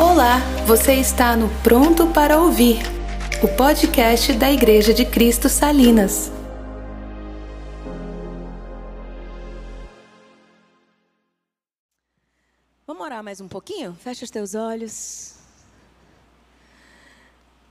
[0.00, 2.76] Olá, você está no Pronto para Ouvir,
[3.42, 6.30] o podcast da Igreja de Cristo Salinas.
[12.86, 13.92] Vamos orar mais um pouquinho?
[13.94, 15.34] Fecha os teus olhos.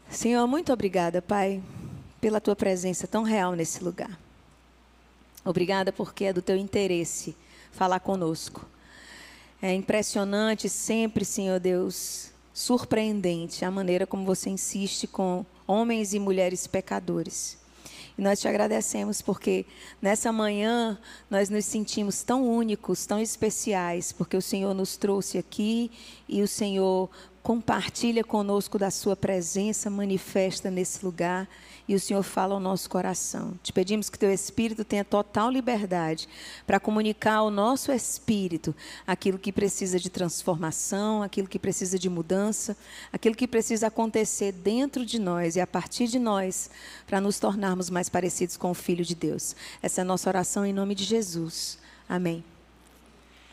[0.09, 1.63] Senhor, muito obrigada, Pai,
[2.19, 4.19] pela tua presença tão real nesse lugar.
[5.45, 7.37] Obrigada porque é do teu interesse
[7.71, 8.65] falar conosco.
[9.61, 16.67] É impressionante sempre, Senhor Deus, surpreendente a maneira como você insiste com homens e mulheres
[16.67, 17.57] pecadores.
[18.15, 19.65] E nós te agradecemos porque
[20.01, 20.99] nessa manhã
[21.29, 25.91] nós nos sentimos tão únicos, tão especiais, porque o Senhor nos trouxe aqui
[26.27, 27.09] e o Senhor
[27.47, 31.47] compartilha conosco da sua presença, manifesta nesse lugar
[31.87, 33.57] e o Senhor fala ao nosso coração.
[33.63, 36.27] Te pedimos que teu espírito tenha total liberdade
[36.65, 38.75] para comunicar ao nosso espírito
[39.07, 42.75] aquilo que precisa de transformação, aquilo que precisa de mudança,
[43.13, 46.69] aquilo que precisa acontecer dentro de nós e a partir de nós
[47.05, 49.55] para nos tornarmos mais parecidos com o filho de Deus.
[49.81, 51.79] Essa é a nossa oração em nome de Jesus.
[52.09, 52.43] Amém.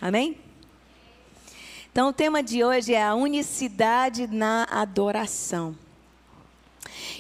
[0.01, 0.37] Amém.
[1.95, 5.77] Então, o tema de hoje é a unicidade na adoração.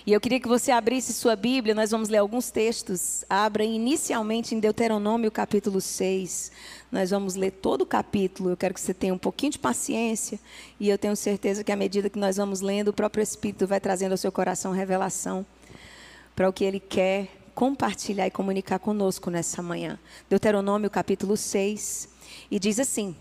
[0.04, 3.24] E eu queria que você abrisse sua Bíblia, nós vamos ler alguns textos.
[3.30, 6.50] Abra inicialmente em Deuteronômio capítulo 6.
[6.90, 8.50] Nós vamos ler todo o capítulo.
[8.50, 10.40] Eu quero que você tenha um pouquinho de paciência.
[10.80, 13.78] E eu tenho certeza que à medida que nós vamos lendo, o próprio Espírito vai
[13.78, 15.46] trazendo ao seu coração revelação
[16.34, 20.00] para o que ele quer compartilhar e comunicar conosco nessa manhã.
[20.28, 22.08] Deuteronômio capítulo 6.
[22.50, 23.14] E diz assim.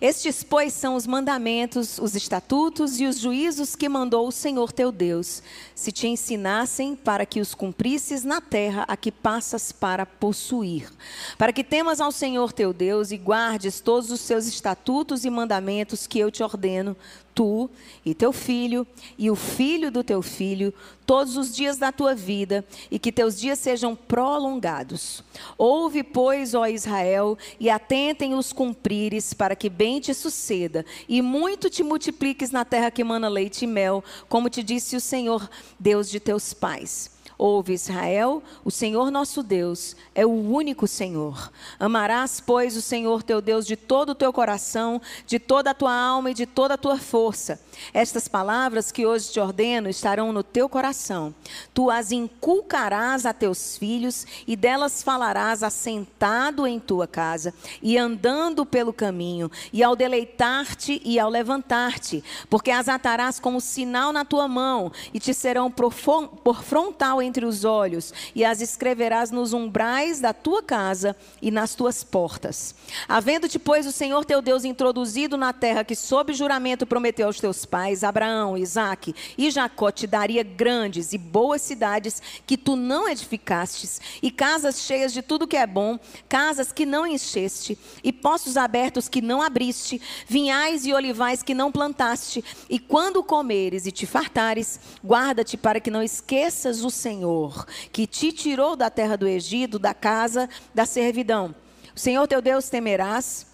[0.00, 4.90] Estes, pois, são os mandamentos, os estatutos e os juízos que mandou o Senhor teu
[4.90, 5.42] Deus,
[5.74, 10.90] se te ensinassem para que os cumprisses na terra a que passas para possuir,
[11.36, 16.06] para que temas ao Senhor teu Deus e guardes todos os seus estatutos e mandamentos
[16.06, 16.96] que eu te ordeno,
[17.40, 17.70] tu
[18.04, 20.74] e teu filho e o filho do teu filho
[21.06, 25.24] todos os dias da tua vida e que teus dias sejam prolongados.
[25.56, 31.70] Ouve, pois, ó Israel, e atentem os cumprires para que bem te suceda e muito
[31.70, 36.10] te multipliques na terra que mana leite e mel, como te disse o Senhor, Deus
[36.10, 37.19] de teus pais.
[37.42, 41.50] Ouve Israel, o Senhor nosso Deus é o único Senhor.
[41.78, 45.94] Amarás, pois, o Senhor teu Deus de todo o teu coração, de toda a tua
[45.94, 47.58] alma e de toda a tua força.
[47.94, 51.34] Estas palavras que hoje te ordeno estarão no teu coração.
[51.72, 58.66] Tu as inculcarás a teus filhos e delas falarás assentado em tua casa e andando
[58.66, 64.46] pelo caminho, e ao deleitar-te e ao levantar-te, porque as atarás como sinal na tua
[64.46, 70.20] mão e te serão por frontal em entre os olhos, e as escreverás nos umbrais
[70.20, 72.74] da tua casa e nas tuas portas.
[73.08, 77.64] Havendo-te, pois, o Senhor teu Deus introduzido na terra que, sob juramento, prometeu aos teus
[77.64, 84.00] pais, Abraão, Isaque e Jacó, te daria grandes e boas cidades que tu não edificastes,
[84.20, 85.98] e casas cheias de tudo que é bom,
[86.28, 91.70] casas que não encheste, e poços abertos que não abriste, vinhais e olivais que não
[91.70, 97.66] plantaste, e quando comeres e te fartares, guarda-te para que não esqueças o Senhor Senhor,
[97.92, 101.54] que te tirou da terra do Egito, da casa da servidão.
[101.94, 103.46] O Senhor teu Deus temerás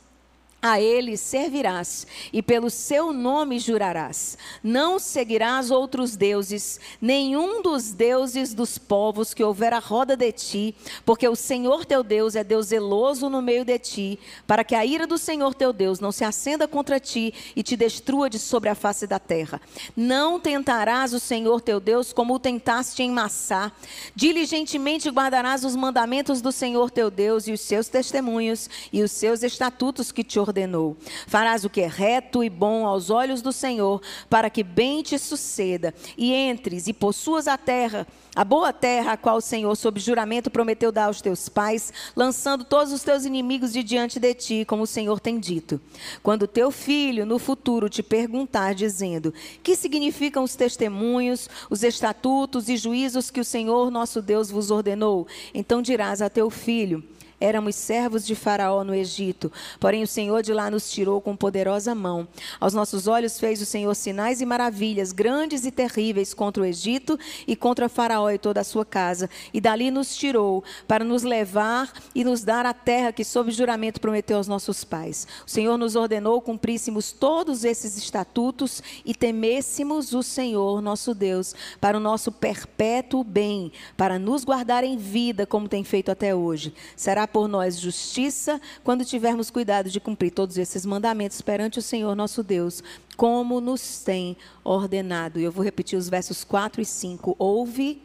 [0.60, 4.36] a ele servirás e pelo seu nome jurarás.
[4.62, 10.74] Não seguirás outros deuses, nenhum dos deuses dos povos que houver à roda de ti,
[11.04, 14.84] porque o Senhor teu Deus é Deus zeloso no meio de ti, para que a
[14.84, 18.68] ira do Senhor teu Deus não se acenda contra ti e te destrua de sobre
[18.68, 19.60] a face da terra.
[19.96, 23.70] Não tentarás o Senhor teu Deus como o tentaste em Massá.
[24.14, 29.42] Diligentemente guardarás os mandamentos do Senhor teu Deus e os seus testemunhos e os seus
[29.42, 30.96] estatutos que te ordenou.
[31.26, 35.18] Farás o que é reto e bom aos olhos do Senhor, para que bem te
[35.18, 39.98] suceda, e entres e possuas a terra, a boa terra a qual o Senhor, sob
[39.98, 44.64] juramento, prometeu dar aos teus pais, lançando todos os teus inimigos de diante de ti,
[44.66, 45.80] como o Senhor tem dito.
[46.22, 49.32] Quando teu filho no futuro te perguntar, dizendo:
[49.62, 55.26] Que significam os testemunhos, os estatutos e juízos que o Senhor nosso Deus vos ordenou?
[55.54, 57.02] Então dirás a teu filho:
[57.38, 61.94] Éramos servos de Faraó no Egito, porém o Senhor de lá nos tirou com poderosa
[61.94, 62.26] mão.
[62.58, 67.18] Aos nossos olhos fez o Senhor sinais e maravilhas, grandes e terríveis, contra o Egito
[67.46, 69.28] e contra Faraó e toda a sua casa.
[69.52, 74.00] E dali nos tirou, para nos levar e nos dar a terra que, sob juramento,
[74.00, 75.26] prometeu aos nossos pais.
[75.46, 81.98] O Senhor nos ordenou cumpríssemos todos esses estatutos e temêssemos o Senhor, nosso Deus, para
[81.98, 86.72] o nosso perpétuo bem, para nos guardar em vida, como tem feito até hoje.
[86.96, 92.14] Será por nós justiça quando tivermos cuidado de cumprir todos esses mandamentos perante o Senhor
[92.14, 92.82] nosso Deus,
[93.16, 95.38] como nos tem ordenado.
[95.38, 97.36] E eu vou repetir os versos 4 e 5.
[97.38, 98.02] Ouve,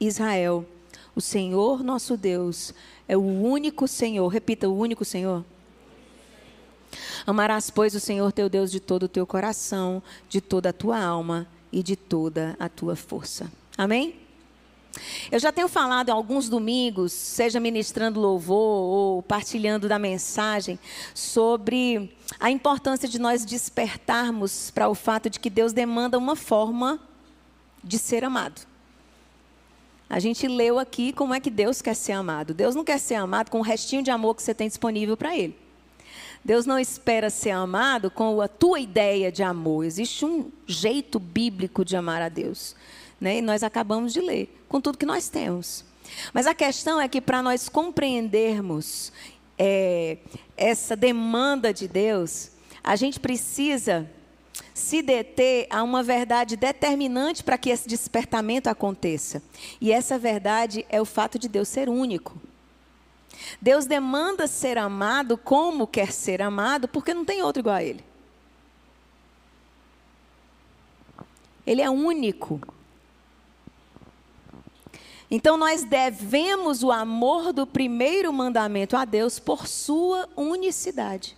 [0.00, 0.64] Israel,
[1.14, 2.74] o Senhor nosso Deus
[3.06, 4.26] é o único Senhor.
[4.28, 5.44] Repita, o único Senhor.
[7.26, 11.02] Amarás, pois, o Senhor teu Deus de todo o teu coração, de toda a tua
[11.02, 13.50] alma e de toda a tua força.
[13.76, 14.21] Amém?
[15.30, 20.78] Eu já tenho falado em alguns domingos, seja ministrando louvor ou partilhando da mensagem,
[21.14, 27.00] sobre a importância de nós despertarmos para o fato de que Deus demanda uma forma
[27.82, 28.66] de ser amado.
[30.08, 32.52] A gente leu aqui como é que Deus quer ser amado.
[32.52, 35.34] Deus não quer ser amado com o restinho de amor que você tem disponível para
[35.34, 35.56] Ele.
[36.44, 39.84] Deus não espera ser amado com a tua ideia de amor.
[39.84, 42.76] Existe um jeito bíblico de amar a Deus.
[43.22, 43.38] Né?
[43.38, 45.84] E nós acabamos de ler, com tudo que nós temos.
[46.34, 49.12] Mas a questão é que para nós compreendermos
[49.56, 50.18] é,
[50.56, 52.50] essa demanda de Deus,
[52.82, 54.10] a gente precisa
[54.74, 59.40] se deter a uma verdade determinante para que esse despertamento aconteça.
[59.80, 62.42] E essa verdade é o fato de Deus ser único.
[63.60, 68.04] Deus demanda ser amado como quer ser amado, porque não tem outro igual a Ele.
[71.64, 72.60] Ele é único.
[75.34, 81.34] Então nós devemos o amor do primeiro mandamento a Deus por sua unicidade.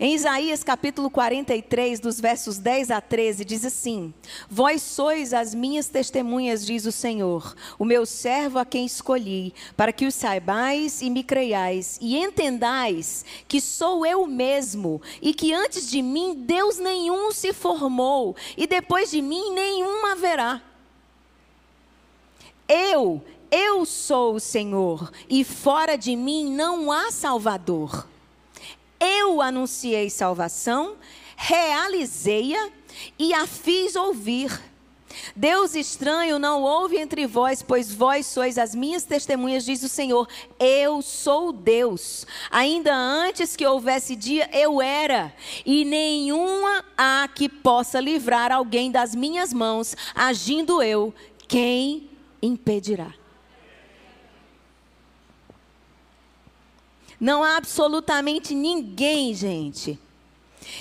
[0.00, 4.12] Em Isaías capítulo 43, dos versos 10 a 13, diz assim:
[4.50, 9.92] Vós sois as minhas testemunhas, diz o Senhor, o meu servo a quem escolhi, para
[9.92, 15.88] que os saibais e me creiais, e entendais que sou eu mesmo, e que antes
[15.88, 20.71] de mim Deus nenhum se formou, e depois de mim nenhum haverá.
[22.68, 28.06] Eu, eu sou o Senhor, e fora de mim não há Salvador.
[28.98, 30.96] Eu anunciei salvação,
[31.36, 32.70] realizei-a
[33.18, 34.60] e a fiz ouvir.
[35.34, 40.28] Deus estranho não houve entre vós, pois vós sois as minhas testemunhas, diz o Senhor.
[40.58, 42.26] Eu sou Deus.
[42.50, 49.14] Ainda antes que houvesse dia, eu era, e nenhuma há que possa livrar alguém das
[49.14, 51.14] minhas mãos, agindo eu.
[51.48, 52.08] Quem
[52.42, 53.14] impedirá?
[57.20, 59.96] Não há absolutamente ninguém, gente,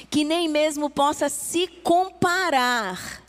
[0.10, 3.22] que nem mesmo possa se comparar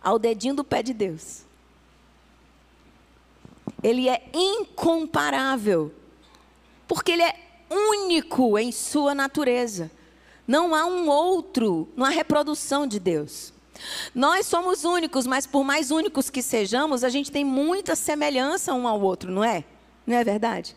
[0.00, 1.42] ao dedinho do pé de Deus.
[3.82, 5.92] Ele é incomparável,
[6.86, 7.34] porque ele é
[7.68, 9.90] único em sua natureza.
[10.46, 13.53] Não há um outro, não há reprodução de Deus.
[14.14, 18.86] Nós somos únicos, mas por mais únicos que sejamos, a gente tem muita semelhança um
[18.86, 19.64] ao outro, não é?
[20.06, 20.76] Não é verdade?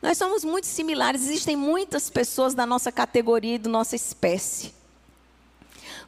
[0.00, 4.74] Nós somos muito similares, existem muitas pessoas da nossa categoria e da nossa espécie.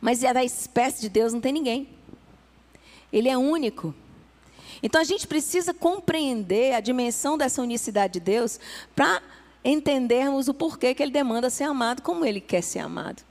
[0.01, 1.89] Mas é da espécie de Deus não tem ninguém.
[3.13, 3.95] Ele é único.
[4.83, 8.59] Então a gente precisa compreender a dimensão dessa unicidade de Deus
[8.97, 9.23] para
[9.65, 13.23] entendermos o porquê que ele demanda ser amado como ele quer ser amado.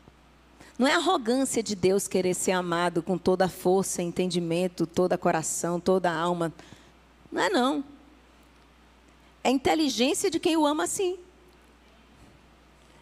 [0.78, 5.80] Não é arrogância de Deus querer ser amado com toda a força, entendimento, toda coração,
[5.80, 6.52] toda a alma.
[7.32, 7.84] Não é não.
[9.44, 11.18] É inteligência de quem o ama assim.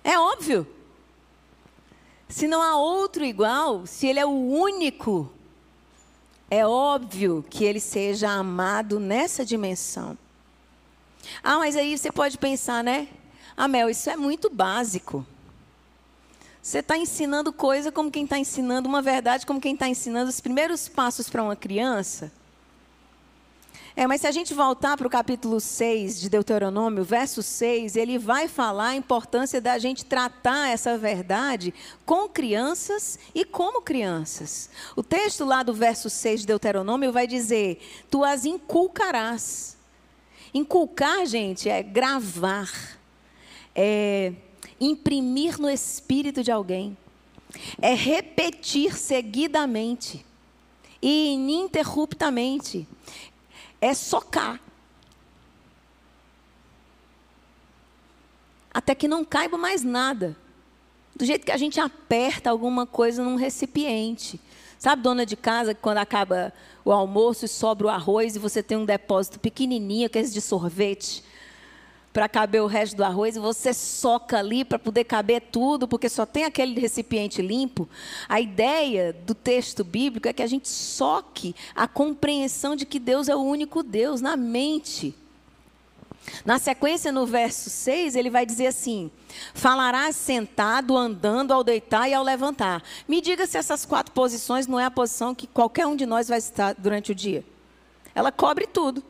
[0.04, 0.68] É óbvio.
[2.28, 5.32] Se não há outro igual, se ele é o único,
[6.50, 10.18] é óbvio que ele seja amado nessa dimensão.
[11.44, 13.08] Ah, mas aí você pode pensar, né?
[13.56, 15.26] Ah, Mel, isso é muito básico.
[16.62, 20.40] Você está ensinando coisa como quem está ensinando uma verdade, como quem está ensinando os
[20.40, 22.32] primeiros passos para uma criança.
[23.96, 28.20] É, mas se a gente voltar para o capítulo 6 de Deuteronômio, verso 6, ele
[28.20, 31.74] vai falar a importância da gente tratar essa verdade
[32.06, 34.70] com crianças e como crianças.
[34.96, 39.78] O texto lá do verso 6 de Deuteronômio vai dizer: Tu as inculcarás.
[40.54, 42.72] Inculcar, gente, é gravar,
[43.74, 44.34] é
[44.82, 46.98] imprimir no espírito de alguém,
[47.80, 50.26] é repetir seguidamente
[51.00, 52.88] e ininterruptamente
[53.80, 54.60] é socar.
[58.74, 60.36] Até que não caiba mais nada.
[61.16, 64.40] Do jeito que a gente aperta alguma coisa num recipiente.
[64.80, 68.64] Sabe, dona de casa, que quando acaba o almoço e sobra o arroz e você
[68.64, 71.24] tem um depósito pequenininho, que é esse de sorvete.
[72.14, 76.10] Para caber o resto do arroz e você soca ali para poder caber tudo, porque
[76.10, 77.88] só tem aquele recipiente limpo.
[78.28, 83.30] A ideia do texto bíblico é que a gente soque a compreensão de que Deus
[83.30, 85.16] é o único Deus na mente.
[86.46, 89.10] Na sequência, no verso 6, ele vai dizer assim:
[89.54, 92.84] Falarás sentado, andando, ao deitar e ao levantar.
[93.08, 96.28] Me diga se essas quatro posições não é a posição que qualquer um de nós
[96.28, 97.44] vai estar durante o dia.
[98.14, 99.04] Ela cobre tudo.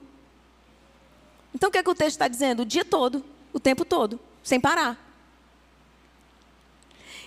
[1.54, 2.62] Então o que, é que o texto está dizendo?
[2.62, 4.98] O dia todo, o tempo todo, sem parar.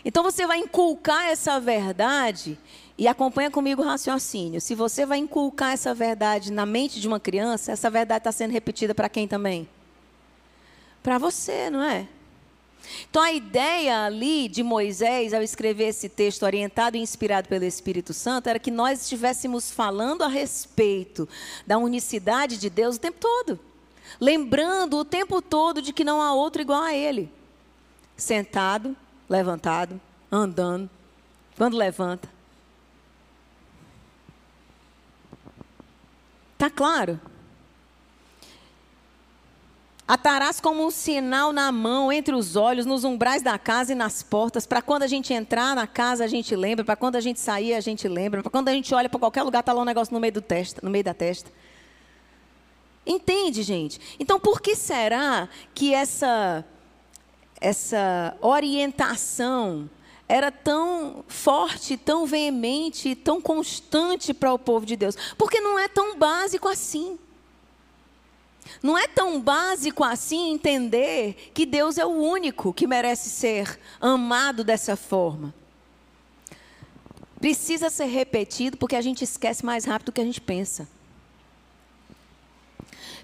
[0.04, 2.58] Então você vai inculcar essa verdade
[2.96, 4.60] e acompanha comigo o raciocínio.
[4.60, 8.52] Se você vai inculcar essa verdade na mente de uma criança, essa verdade está sendo
[8.52, 9.68] repetida para quem também?
[11.02, 12.06] Para você, não é?
[13.08, 18.12] Então a ideia ali de Moisés, ao escrever esse texto orientado e inspirado pelo Espírito
[18.12, 21.26] Santo, era que nós estivéssemos falando a respeito
[21.66, 23.58] da unicidade de Deus o tempo todo
[24.20, 27.32] lembrando o tempo todo de que não há outro igual a ele.
[28.16, 28.96] Sentado,
[29.28, 30.88] levantado, andando,
[31.56, 32.28] quando levanta.
[36.56, 37.20] Tá claro?
[40.06, 44.22] Atarás como um sinal na mão, entre os olhos, nos umbrais da casa e nas
[44.22, 47.40] portas, para quando a gente entrar na casa a gente lembra, para quando a gente
[47.40, 49.84] sair a gente lembra, para quando a gente olha para qualquer lugar está lá um
[49.84, 51.50] negócio no meio do testa, no meio da testa.
[53.06, 54.00] Entende, gente?
[54.18, 56.64] Então, por que será que essa,
[57.60, 59.90] essa orientação
[60.26, 65.16] era tão forte, tão veemente, tão constante para o povo de Deus?
[65.36, 67.18] Porque não é tão básico assim.
[68.82, 74.64] Não é tão básico assim entender que Deus é o único que merece ser amado
[74.64, 75.54] dessa forma.
[77.38, 80.88] Precisa ser repetido porque a gente esquece mais rápido do que a gente pensa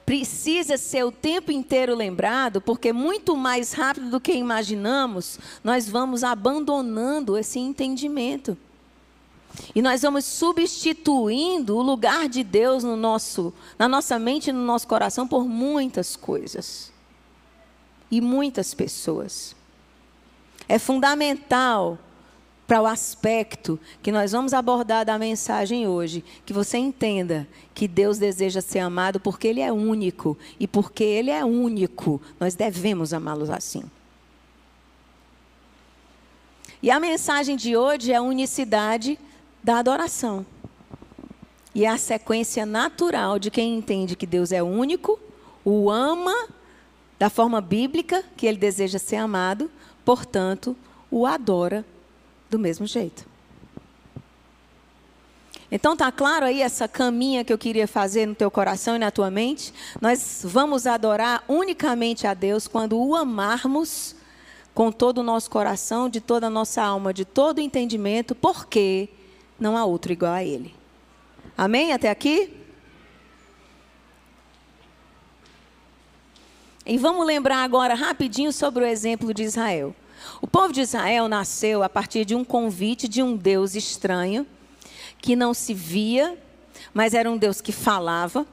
[0.04, 6.25] precisa ser o tempo inteiro lembrado, porque muito mais rápido do que imaginamos, nós vamos
[6.25, 8.57] abandonando esse entendimento.
[9.75, 14.64] E nós vamos substituindo o lugar de Deus no nosso, na nossa mente e no
[14.64, 16.92] nosso coração por muitas coisas.
[18.11, 19.54] E muitas pessoas.
[20.69, 21.99] É fundamental
[22.71, 28.17] para o aspecto que nós vamos abordar da mensagem hoje, que você entenda que Deus
[28.17, 30.39] deseja ser amado porque Ele é único.
[30.61, 33.83] E porque Ele é único, nós devemos amá-lo assim.
[36.81, 39.19] E a mensagem de hoje é a unicidade
[39.65, 40.47] da adoração.
[41.75, 45.19] E é a sequência natural de quem entende que Deus é único,
[45.65, 46.47] o ama
[47.19, 49.69] da forma bíblica que ele deseja ser amado,
[50.05, 50.77] portanto,
[51.11, 51.85] o adora
[52.50, 53.25] do mesmo jeito.
[55.73, 59.11] Então tá claro aí essa caminha que eu queria fazer no teu coração e na
[59.11, 59.73] tua mente?
[60.00, 64.16] Nós vamos adorar unicamente a Deus quando o amarmos
[64.75, 69.09] com todo o nosso coração, de toda a nossa alma, de todo o entendimento, porque
[69.59, 70.75] não há outro igual a ele.
[71.57, 72.57] Amém até aqui?
[76.85, 79.95] E vamos lembrar agora rapidinho sobre o exemplo de Israel.
[80.41, 84.47] O povo de Israel nasceu a partir de um convite de um Deus estranho,
[85.19, 86.39] que não se via,
[86.95, 88.47] mas era um Deus que falava.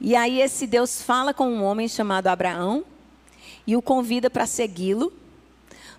[0.00, 2.84] E aí esse Deus fala com um homem chamado Abraão
[3.66, 5.12] e o convida para segui-lo,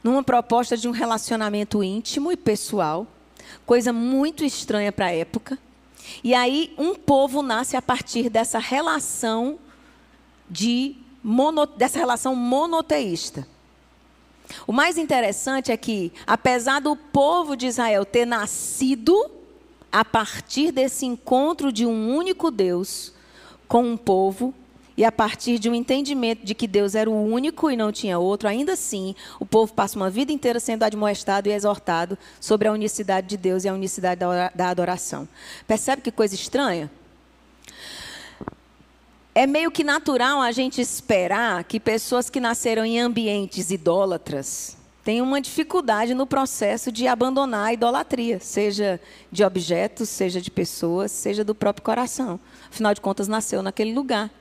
[0.04, 3.08] numa proposta de um relacionamento íntimo e pessoal,
[3.66, 5.58] coisa muito estranha para a época.
[6.24, 9.58] E aí um povo nasce a partir dessa relação
[10.50, 13.48] de mono, dessa relação monoteísta.
[14.68, 19.30] O mais interessante é que, apesar do povo de Israel ter nascido
[19.92, 23.14] a partir desse encontro de um único Deus
[23.68, 24.54] com um povo,
[24.98, 28.18] e a partir de um entendimento de que Deus era o único e não tinha
[28.18, 32.72] outro, ainda assim, o povo passa uma vida inteira sendo admoestado e exortado sobre a
[32.72, 34.22] unicidade de Deus e a unicidade
[34.56, 35.28] da adoração.
[35.68, 36.90] Percebe que coisa estranha?
[39.36, 45.28] É meio que natural a gente esperar que pessoas que nasceram em ambientes idólatras tenham
[45.28, 49.00] uma dificuldade no processo de abandonar a idolatria, seja
[49.30, 52.40] de objetos, seja de pessoas, seja do próprio coração.
[52.72, 54.32] Afinal de contas, nasceu naquele lugar.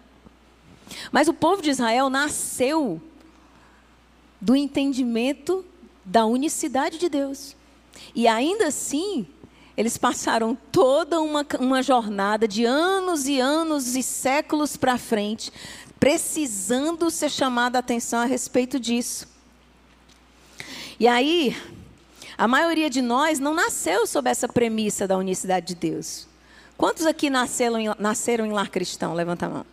[1.10, 3.02] Mas o povo de Israel nasceu
[4.40, 5.64] do entendimento
[6.04, 7.56] da unicidade de Deus.
[8.14, 9.26] E ainda assim,
[9.76, 15.52] eles passaram toda uma, uma jornada de anos e anos e séculos para frente,
[15.98, 19.26] precisando ser chamada a atenção a respeito disso.
[20.98, 21.56] E aí,
[22.38, 26.28] a maioria de nós não nasceu sob essa premissa da unicidade de Deus.
[26.76, 29.14] Quantos aqui nasceram em, nasceram em lar cristão?
[29.14, 29.66] Levanta a mão.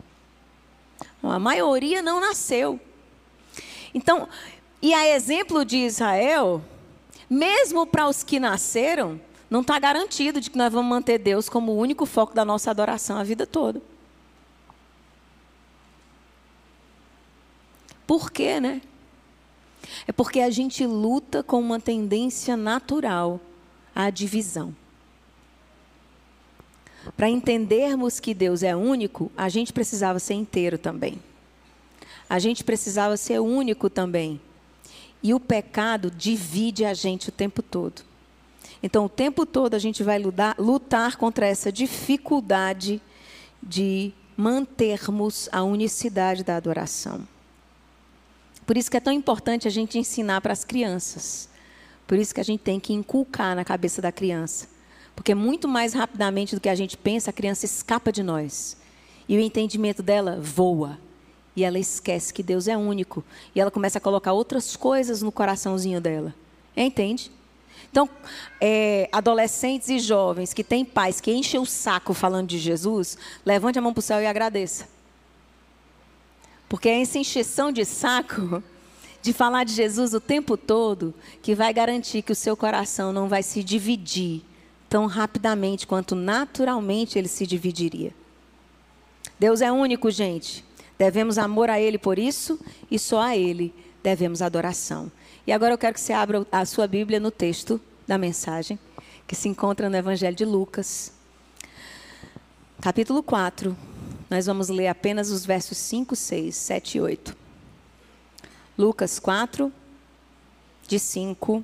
[1.23, 2.79] A maioria não nasceu.
[3.93, 4.27] Então,
[4.81, 6.63] e a exemplo de Israel,
[7.29, 9.19] mesmo para os que nasceram,
[9.51, 12.71] não está garantido de que nós vamos manter Deus como o único foco da nossa
[12.71, 13.81] adoração a vida toda.
[18.07, 18.81] Por quê, né?
[20.07, 23.41] É porque a gente luta com uma tendência natural
[23.93, 24.73] à divisão.
[27.17, 31.21] Para entendermos que Deus é único, a gente precisava ser inteiro também.
[32.29, 34.39] A gente precisava ser único também.
[35.21, 38.10] E o pecado divide a gente o tempo todo.
[38.83, 43.01] Então, o tempo todo a gente vai lutar, lutar contra essa dificuldade
[43.61, 47.27] de mantermos a unicidade da adoração.
[48.65, 51.49] Por isso que é tão importante a gente ensinar para as crianças.
[52.07, 54.67] Por isso que a gente tem que inculcar na cabeça da criança.
[55.15, 58.77] Porque muito mais rapidamente do que a gente pensa, a criança escapa de nós.
[59.27, 60.97] E o entendimento dela voa.
[61.55, 63.23] E ela esquece que Deus é único.
[63.53, 66.33] E ela começa a colocar outras coisas no coraçãozinho dela.
[66.75, 67.31] Entende?
[67.89, 68.09] Então,
[68.59, 73.79] é, adolescentes e jovens que têm pais que enchem o saco falando de Jesus, levante
[73.79, 74.87] a mão para o céu e agradeça.
[76.69, 78.63] Porque é essa encheção de saco
[79.21, 83.27] de falar de Jesus o tempo todo que vai garantir que o seu coração não
[83.27, 84.41] vai se dividir
[84.89, 88.13] tão rapidamente quanto naturalmente ele se dividiria.
[89.39, 90.63] Deus é único, gente.
[90.97, 92.59] Devemos amor a Ele por isso
[92.91, 93.73] e só a Ele
[94.03, 95.11] devemos adoração.
[95.45, 98.77] E agora eu quero que você abra a sua Bíblia no texto da mensagem,
[99.27, 101.13] que se encontra no Evangelho de Lucas,
[102.79, 103.75] capítulo 4.
[104.29, 107.37] Nós vamos ler apenas os versos 5, 6, 7 e 8.
[108.77, 109.73] Lucas 4,
[110.87, 111.63] de 5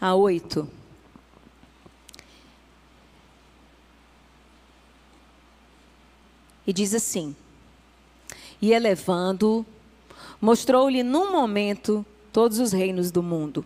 [0.00, 0.68] a 8.
[6.66, 7.36] E diz assim:
[8.60, 9.64] E elevando,
[10.40, 12.04] mostrou-lhe num momento
[12.36, 13.64] todos os reinos do mundo.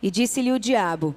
[0.00, 1.12] E disse-lhe o diabo: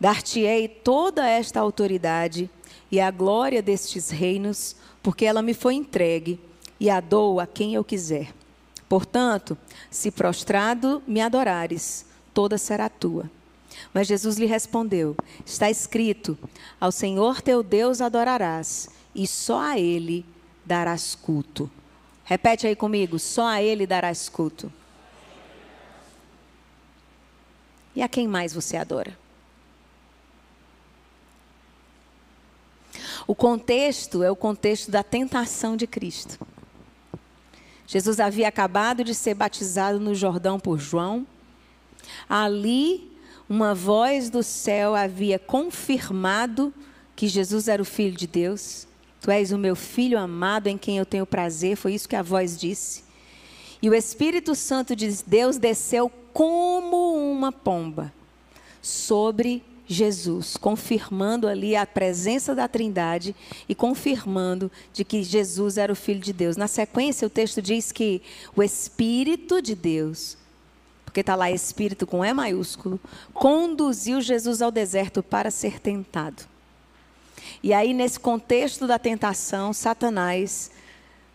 [0.00, 2.50] Dar-te-ei toda esta autoridade
[2.90, 6.40] e a glória destes reinos, porque ela me foi entregue,
[6.80, 8.34] e a dou a quem eu quiser.
[8.88, 9.56] Portanto,
[9.88, 12.04] se prostrado me adorares,
[12.34, 13.30] toda será tua.
[13.94, 16.36] Mas Jesus lhe respondeu: Está escrito:
[16.80, 20.26] Ao Senhor teu Deus adorarás, e só a Ele
[20.64, 21.70] darás culto.
[22.24, 24.72] Repete aí comigo: só a Ele darás culto.
[27.96, 29.18] E a quem mais você adora?
[33.26, 36.38] O contexto é o contexto da tentação de Cristo.
[37.86, 41.26] Jesus havia acabado de ser batizado no Jordão por João.
[42.28, 43.10] Ali,
[43.48, 46.74] uma voz do céu havia confirmado
[47.16, 48.86] que Jesus era o Filho de Deus.
[49.20, 52.22] Tu és o meu filho amado em quem eu tenho prazer, foi isso que a
[52.22, 53.04] voz disse.
[53.80, 58.12] E o Espírito Santo de Deus desceu como uma pomba
[58.82, 63.34] sobre Jesus, confirmando ali a presença da Trindade
[63.66, 66.58] e confirmando de que Jesus era o Filho de Deus.
[66.58, 68.20] Na sequência, o texto diz que
[68.54, 70.36] o Espírito de Deus,
[71.06, 73.00] porque está lá Espírito com E maiúsculo,
[73.32, 76.42] conduziu Jesus ao deserto para ser tentado.
[77.62, 80.70] E aí, nesse contexto da tentação, Satanás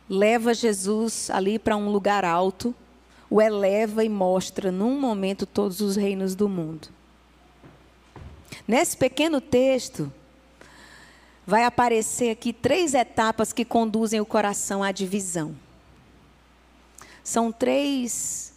[0.08, 2.76] leva Jesus ali para um lugar alto
[3.32, 6.90] o eleva e mostra num momento todos os reinos do mundo.
[8.68, 10.12] Nesse pequeno texto,
[11.48, 15.56] vai aparecer aqui três etapas que conduzem o coração à divisão.
[17.24, 18.54] São três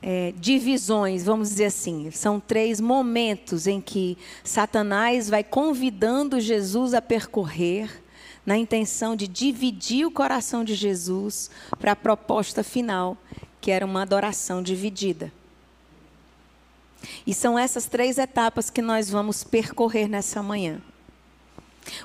[0.00, 2.12] é, divisões, vamos dizer assim.
[2.12, 8.04] São três momentos em que Satanás vai convidando Jesus a percorrer
[8.44, 13.16] na intenção de dividir o coração de Jesus para a proposta final,
[13.64, 15.32] que era uma adoração dividida.
[17.26, 20.82] E são essas três etapas que nós vamos percorrer nessa manhã.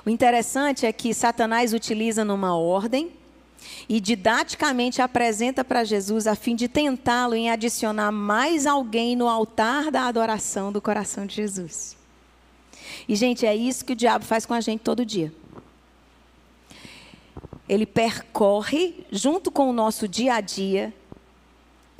[0.06, 3.12] O interessante é que Satanás utiliza numa ordem
[3.86, 9.90] e didaticamente apresenta para Jesus a fim de tentá-lo em adicionar mais alguém no altar
[9.90, 11.94] da adoração do coração de Jesus.
[13.06, 15.30] E, gente, é isso que o diabo faz com a gente todo dia
[17.70, 20.92] ele percorre, junto com o nosso dia a dia,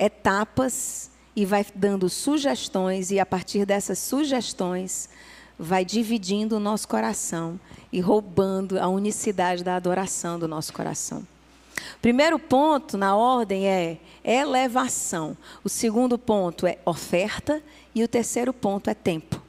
[0.01, 5.07] etapas e vai dando sugestões, e a partir dessas sugestões,
[5.57, 7.59] vai dividindo o nosso coração
[7.93, 11.25] e roubando a unicidade da adoração do nosso coração.
[12.01, 15.37] Primeiro ponto na ordem é elevação.
[15.63, 17.61] O segundo ponto é oferta.
[17.93, 19.41] E o terceiro ponto é tempo.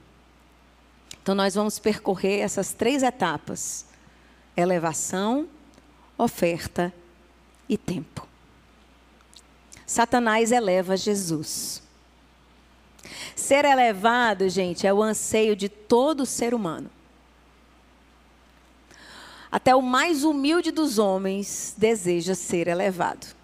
[1.23, 3.87] Então, nós vamos percorrer essas três etapas:
[4.57, 5.47] elevação,
[6.19, 6.93] oferta
[7.69, 8.27] e tempo.
[9.93, 11.83] Satanás eleva Jesus.
[13.37, 16.91] Ser elevado, gente, é o anseio de todo ser humano.
[19.51, 23.27] Até o mais humilde dos homens deseja ser elevado.
[23.27, 23.35] Se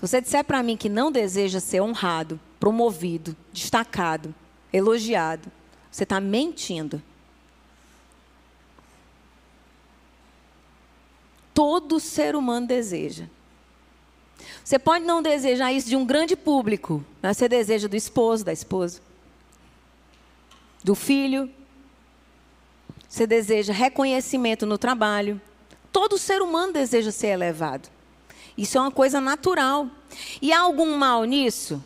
[0.00, 4.34] você disser para mim que não deseja ser honrado, promovido, destacado,
[4.72, 5.48] elogiado,
[5.92, 7.00] você está mentindo.
[11.54, 13.28] Todo ser humano deseja.
[14.64, 18.52] Você pode não desejar isso de um grande público, mas você deseja do esposo, da
[18.52, 19.00] esposa,
[20.82, 21.50] do filho.
[23.08, 25.40] Você deseja reconhecimento no trabalho.
[25.92, 27.88] Todo ser humano deseja ser elevado.
[28.56, 29.88] Isso é uma coisa natural.
[30.40, 31.82] E há algum mal nisso?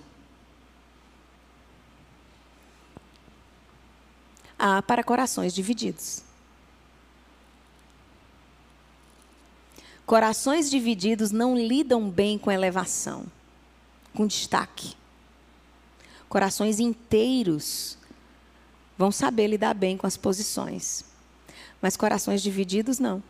[4.59, 6.26] Há para corações divididos.
[10.07, 13.27] Corações divididos não lidam bem com elevação,
[14.15, 14.95] com destaque.
[16.29, 17.99] Corações inteiros
[18.97, 21.05] vão saber lidar bem com as posições,
[21.83, 23.21] mas corações divididos não.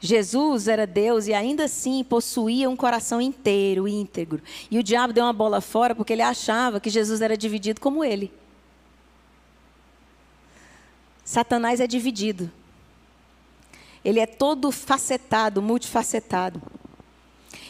[0.00, 4.42] Jesus era Deus e ainda assim possuía um coração inteiro, íntegro.
[4.68, 8.02] E o diabo deu uma bola fora porque ele achava que Jesus era dividido como
[8.02, 8.32] ele.
[11.24, 12.50] Satanás é dividido.
[14.04, 16.60] Ele é todo facetado, multifacetado.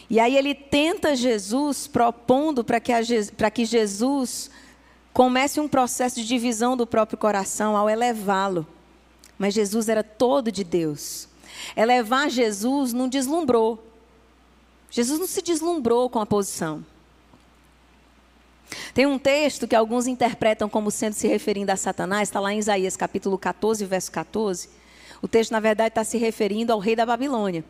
[0.09, 2.91] E aí ele tenta Jesus propondo para que,
[3.53, 4.49] que Jesus
[5.13, 8.67] comece um processo de divisão do próprio coração ao elevá-lo.
[9.37, 11.27] Mas Jesus era todo de Deus.
[11.75, 13.83] Elevar Jesus não deslumbrou.
[14.89, 16.85] Jesus não se deslumbrou com a posição.
[18.93, 22.59] Tem um texto que alguns interpretam como sendo se referindo a Satanás, está lá em
[22.59, 24.82] Isaías capítulo 14, verso 14
[25.23, 27.63] o texto, na verdade, está se referindo ao rei da Babilônia.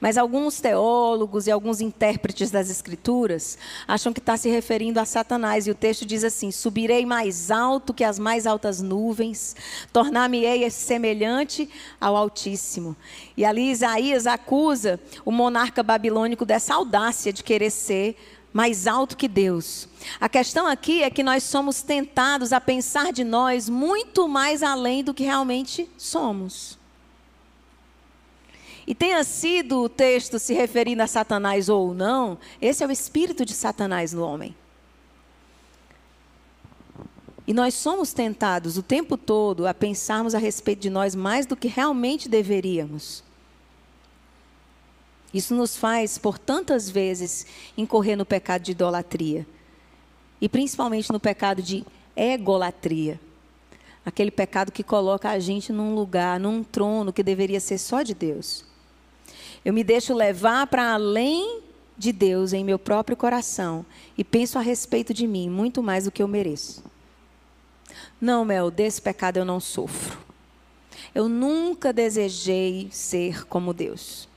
[0.00, 5.66] Mas alguns teólogos e alguns intérpretes das Escrituras acham que está se referindo a Satanás.
[5.66, 9.54] E o texto diz assim: Subirei mais alto que as mais altas nuvens,
[9.92, 11.68] tornar-me-ei semelhante
[12.00, 12.96] ao Altíssimo.
[13.36, 18.16] E ali Isaías acusa o monarca babilônico dessa audácia de querer ser
[18.54, 19.86] mais alto que Deus.
[20.18, 25.04] A questão aqui é que nós somos tentados a pensar de nós muito mais além
[25.04, 26.78] do que realmente somos.
[28.86, 33.44] E tenha sido o texto se referindo a Satanás ou não, esse é o espírito
[33.44, 34.54] de Satanás no homem.
[37.46, 41.56] E nós somos tentados o tempo todo a pensarmos a respeito de nós mais do
[41.56, 43.24] que realmente deveríamos.
[45.32, 47.46] Isso nos faz, por tantas vezes,
[47.76, 49.46] incorrer no pecado de idolatria.
[50.40, 51.84] E principalmente no pecado de
[52.16, 53.20] egolatria.
[54.04, 58.14] Aquele pecado que coloca a gente num lugar, num trono que deveria ser só de
[58.14, 58.65] Deus.
[59.66, 61.60] Eu me deixo levar para além
[61.98, 63.84] de Deus em meu próprio coração
[64.16, 66.84] e penso a respeito de mim muito mais do que eu mereço.
[68.20, 70.20] Não, Mel, desse pecado eu não sofro.
[71.12, 74.28] Eu nunca desejei ser como Deus.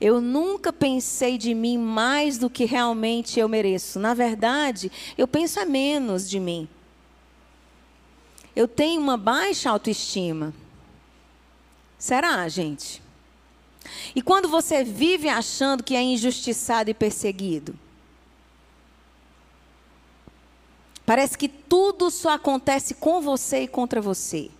[0.00, 4.00] Eu nunca pensei de mim mais do que realmente eu mereço.
[4.00, 6.68] Na verdade, eu penso a menos de mim.
[8.56, 10.52] Eu tenho uma baixa autoestima.
[11.96, 13.03] Será, gente?
[14.14, 17.78] E quando você vive achando que é injustiçado e perseguido?
[21.06, 24.50] Parece que tudo só acontece com você e contra você.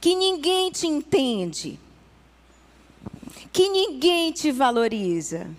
[0.00, 1.78] Que ninguém te entende.
[3.52, 5.50] Que ninguém te valoriza.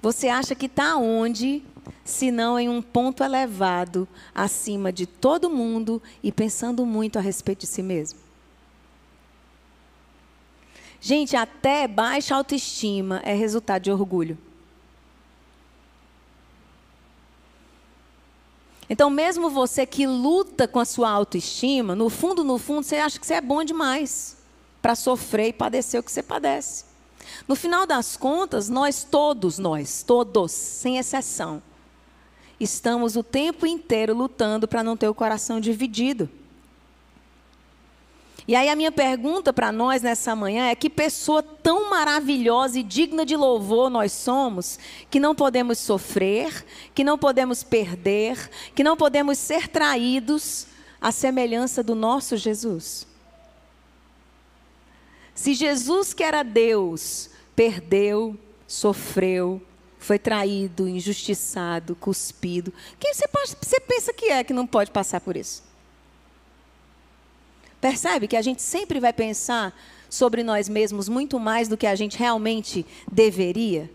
[0.00, 1.62] Você acha que está onde,
[2.04, 7.60] se não em um ponto elevado, acima de todo mundo e pensando muito a respeito
[7.60, 8.21] de si mesmo?
[11.04, 14.38] Gente, até baixa autoestima é resultado de orgulho.
[18.88, 23.18] Então, mesmo você que luta com a sua autoestima, no fundo, no fundo, você acha
[23.18, 24.36] que você é bom demais
[24.80, 26.84] para sofrer e padecer o que você padece.
[27.48, 31.60] No final das contas, nós todos, nós, todos, sem exceção,
[32.60, 36.30] estamos o tempo inteiro lutando para não ter o coração dividido.
[38.46, 42.82] E aí a minha pergunta para nós nessa manhã é que pessoa tão maravilhosa e
[42.82, 44.78] digna de louvor nós somos,
[45.08, 50.66] que não podemos sofrer, que não podemos perder, que não podemos ser traídos
[51.00, 53.06] à semelhança do nosso Jesus.
[55.34, 59.62] Se Jesus que era Deus, perdeu, sofreu,
[59.98, 65.62] foi traído, injustiçado, cuspido, quem você, pensa que é que não pode passar por isso?
[67.82, 69.76] Percebe que a gente sempre vai pensar
[70.08, 73.90] sobre nós mesmos muito mais do que a gente realmente deveria?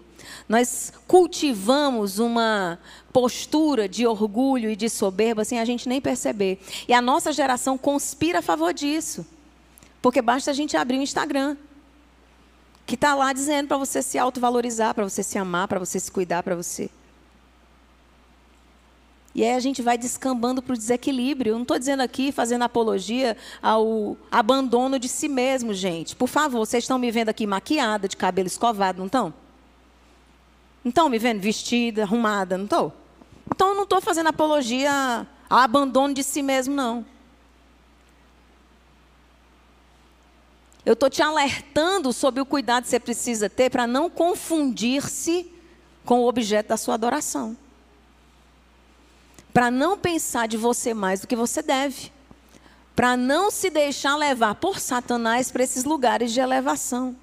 [0.50, 2.78] Nós cultivamos uma
[3.13, 6.60] postura de orgulho e de soberba sem a gente nem perceber.
[6.86, 9.26] E a nossa geração conspira a favor disso.
[10.02, 11.56] Porque basta a gente abrir o Instagram,
[12.86, 16.12] que está lá dizendo para você se autovalorizar, para você se amar, para você se
[16.12, 16.89] cuidar, para você.
[19.38, 21.52] E aí a gente vai descambando para o desequilíbrio.
[21.52, 26.15] Eu não estou dizendo aqui, fazendo apologia ao abandono de si mesmo, gente.
[26.15, 29.32] Por favor, vocês estão me vendo aqui maquiada, de cabelo escovado, não estão?
[30.84, 32.91] Não estão me vendo vestida, arrumada, não estou?
[33.54, 37.06] Então eu não estou fazendo apologia ao abandono de si mesmo, não.
[40.84, 45.52] Eu estou te alertando sobre o cuidado que você precisa ter para não confundir-se
[46.04, 47.56] com o objeto da sua adoração
[49.53, 52.12] para não pensar de você mais do que você deve,
[52.95, 57.15] para não se deixar levar por Satanás para esses lugares de elevação.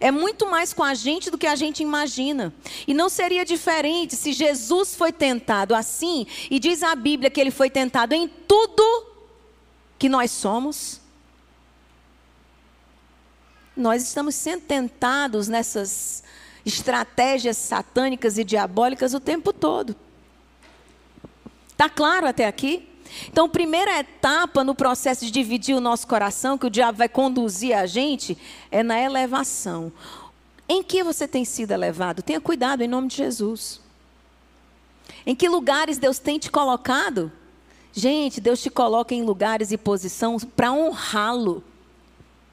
[0.00, 2.52] É muito mais com a gente do que a gente imagina.
[2.86, 7.50] E não seria diferente se Jesus foi tentado assim, e diz a Bíblia que ele
[7.50, 9.06] foi tentado em tudo
[9.98, 11.00] que nós somos.
[13.76, 16.22] Nós estamos sendo tentados nessas
[16.64, 19.94] estratégias satânicas e diabólicas o tempo todo.
[21.76, 22.88] Está claro até aqui?
[23.28, 27.76] Então, primeira etapa no processo de dividir o nosso coração, que o diabo vai conduzir
[27.76, 28.36] a gente,
[28.70, 29.92] é na elevação.
[30.66, 32.22] Em que você tem sido elevado?
[32.22, 33.78] Tenha cuidado em nome de Jesus.
[35.26, 37.30] Em que lugares Deus tem te colocado?
[37.92, 41.62] Gente, Deus te coloca em lugares e posição para honrá-lo,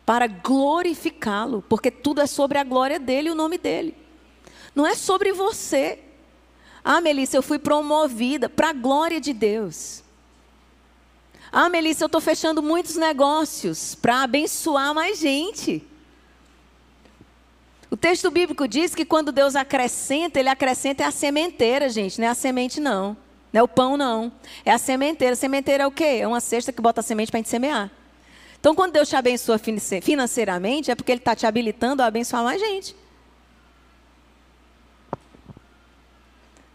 [0.06, 3.96] para glorificá-lo, porque tudo é sobre a glória dele e o nome dele.
[4.76, 6.03] Não é sobre você.
[6.84, 10.04] Ah, Melissa, eu fui promovida para a glória de Deus.
[11.52, 15.82] Ah, Melissa, eu estou fechando muitos negócios para abençoar mais gente.
[17.90, 22.28] O texto bíblico diz que quando Deus acrescenta, Ele acrescenta é a sementeira, gente, não
[22.28, 23.16] é a semente, não.
[23.54, 24.32] Não é o pão, não.
[24.66, 25.34] É a sementeira.
[25.34, 26.18] A sementeira é o quê?
[26.22, 27.92] É uma cesta que bota a semente para a gente semear.
[28.60, 29.60] Então, quando Deus te abençoa
[30.02, 32.96] financeiramente, é porque Ele está te habilitando a abençoar mais gente.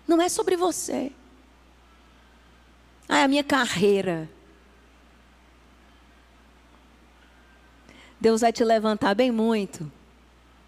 [0.08, 1.12] Não é sobre você.
[3.06, 4.28] Ah, é a minha carreira.
[8.18, 9.90] Deus vai te levantar bem muito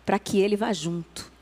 [0.04, 1.32] para que Ele vá junto.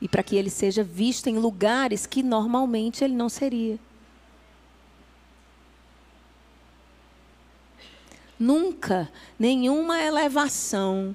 [0.00, 3.78] E para que Ele seja visto em lugares que normalmente Ele não seria.
[8.38, 11.14] Nunca nenhuma elevação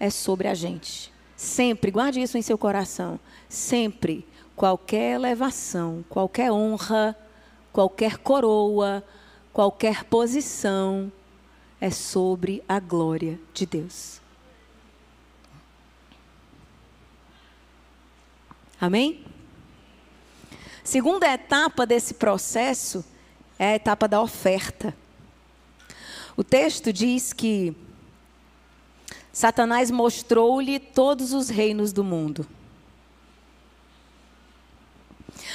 [0.00, 1.12] é sobre a gente.
[1.36, 3.20] Sempre, guarde isso em seu coração.
[3.48, 7.16] Sempre, qualquer elevação, qualquer honra,
[7.72, 9.02] qualquer coroa,
[9.52, 11.10] qualquer posição
[11.80, 14.20] é sobre a glória de Deus.
[18.80, 19.24] Amém?
[20.84, 23.04] Segunda etapa desse processo
[23.58, 24.94] é a etapa da oferta.
[26.36, 27.76] O texto diz que
[29.32, 32.46] Satanás mostrou-lhe todos os reinos do mundo.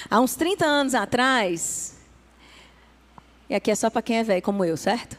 [0.10, 1.96] Há uns 30 anos atrás,
[3.50, 5.18] e aqui é só para quem é velho como eu, certo?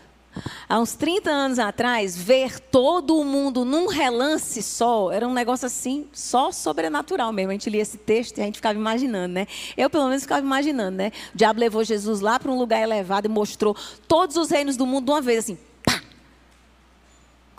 [0.69, 5.67] Há uns 30 anos atrás, ver todo o mundo num relance só era um negócio
[5.67, 7.51] assim, só sobrenatural mesmo.
[7.51, 9.47] A gente lia esse texto e a gente ficava imaginando, né?
[9.77, 11.13] Eu, pelo menos, ficava imaginando, né?
[11.33, 13.77] O diabo levou Jesus lá para um lugar elevado e mostrou
[14.09, 15.59] todos os reinos do mundo de uma vez, assim,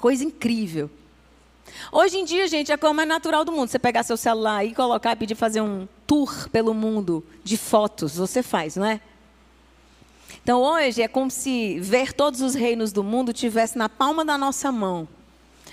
[0.05, 0.87] Coisa incrível.
[1.91, 3.69] Hoje em dia, gente, é a coisa mais natural do mundo.
[3.69, 8.15] Você pegar seu celular e colocar e pedir fazer um tour pelo mundo de fotos,
[8.15, 9.01] você faz, não é?
[10.43, 14.37] Então hoje é como se ver todos os reinos do mundo tivesse na palma da
[14.37, 15.07] nossa mão.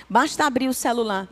[0.09, 1.29] Basta abrir o celular.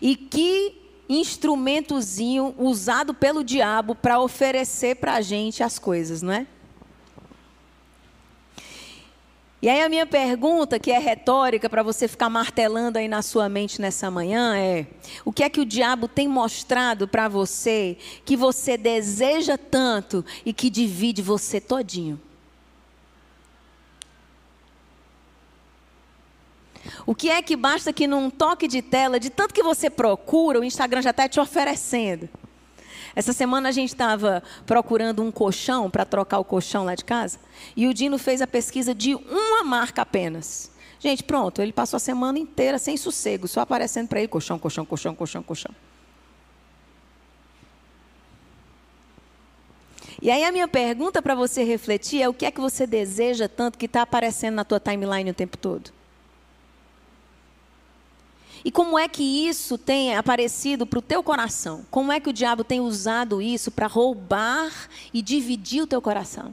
[0.00, 0.74] E que
[1.08, 6.46] instrumentozinho usado pelo diabo para oferecer para a gente as coisas, não é?
[9.60, 13.48] E aí a minha pergunta, que é retórica para você ficar martelando aí na sua
[13.48, 14.86] mente nessa manhã é:
[15.24, 20.52] o que é que o diabo tem mostrado para você que você deseja tanto e
[20.52, 22.20] que divide você todinho?
[27.06, 30.60] O que é que basta que num toque de tela, de tanto que você procura,
[30.60, 32.28] o Instagram já está te oferecendo?
[33.16, 37.38] Essa semana a gente estava procurando um colchão para trocar o colchão lá de casa.
[37.74, 40.70] E o Dino fez a pesquisa de uma marca apenas.
[41.00, 44.84] Gente, pronto, ele passou a semana inteira sem sossego, só aparecendo para ele colchão, colchão,
[44.84, 45.74] colchão, colchão, colchão.
[50.20, 53.48] E aí a minha pergunta para você refletir é o que é que você deseja
[53.48, 55.95] tanto que está aparecendo na tua timeline o tempo todo?
[58.66, 61.86] E como é que isso tem aparecido para o teu coração?
[61.88, 66.52] Como é que o diabo tem usado isso para roubar e dividir o teu coração?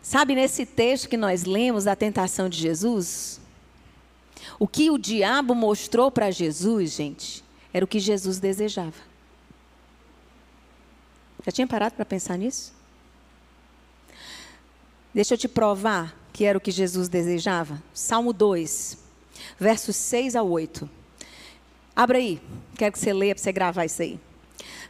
[0.00, 3.42] Sabe, nesse texto que nós lemos da tentação de Jesus,
[4.58, 8.96] o que o diabo mostrou para Jesus, gente, era o que Jesus desejava.
[11.44, 12.73] Já tinha parado para pensar nisso?
[15.14, 17.80] Deixa eu te provar que era o que Jesus desejava.
[17.94, 18.98] Salmo 2,
[19.58, 20.90] versos 6 a 8.
[21.94, 22.42] Abra aí,
[22.76, 24.18] quero que você leia para você gravar isso aí.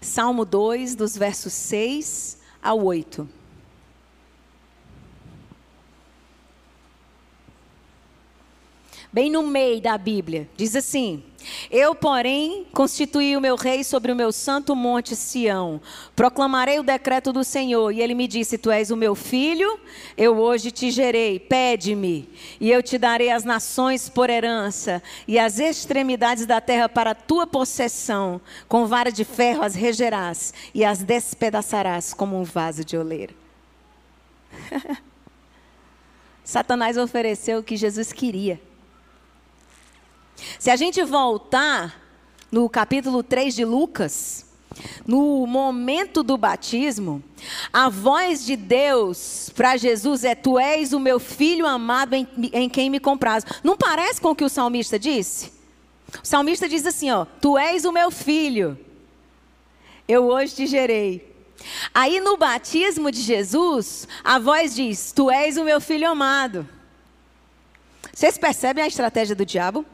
[0.00, 3.28] Salmo 2, dos versos 6 a 8.
[9.12, 11.22] Bem no meio da Bíblia, diz assim:
[11.70, 15.80] eu, porém, constituí o meu rei sobre o meu santo monte Sião.
[16.14, 17.90] Proclamarei o decreto do Senhor.
[17.92, 19.78] E ele me disse: Tu és o meu filho,
[20.16, 21.38] eu hoje te gerei.
[21.38, 22.28] Pede-me,
[22.61, 27.46] e eu te darei as nações por herança, e as extremidades da terra para tua
[27.46, 28.40] possessão.
[28.68, 33.35] Com vara de ferro as regerás, e as despedaçarás como um vaso de oleiro.
[36.44, 38.61] Satanás ofereceu o que Jesus queria.
[40.64, 42.03] Se a gente voltar
[42.50, 44.46] no capítulo 3 de Lucas,
[45.07, 47.22] no momento do batismo,
[47.70, 52.66] a voz de Deus para Jesus é: Tu és o meu filho amado em, em,
[52.70, 53.44] quem me compraz.
[53.62, 55.53] Não parece com o que o salmista disse?
[56.22, 58.79] O salmista diz assim: ó, Tu és o meu filho,
[60.09, 61.31] eu hoje te gerei.
[61.92, 66.66] Aí no batismo de Jesus, a voz diz: Tu és o meu filho amado.
[68.14, 69.85] Vocês percebem a estratégia do diabo?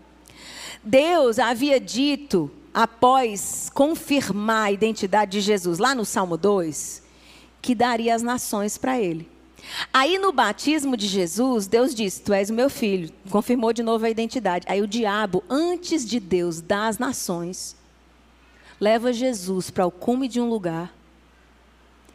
[0.82, 7.02] Deus havia dito, após confirmar a identidade de Jesus, lá no Salmo 2,
[7.60, 9.28] que daria as nações para ele.
[9.92, 13.12] Aí no batismo de Jesus, Deus disse: Tu és o meu filho.
[13.28, 14.66] Confirmou de novo a identidade.
[14.68, 17.76] Aí o diabo, antes de Deus dar as nações,
[18.80, 20.94] leva Jesus para o cume de um lugar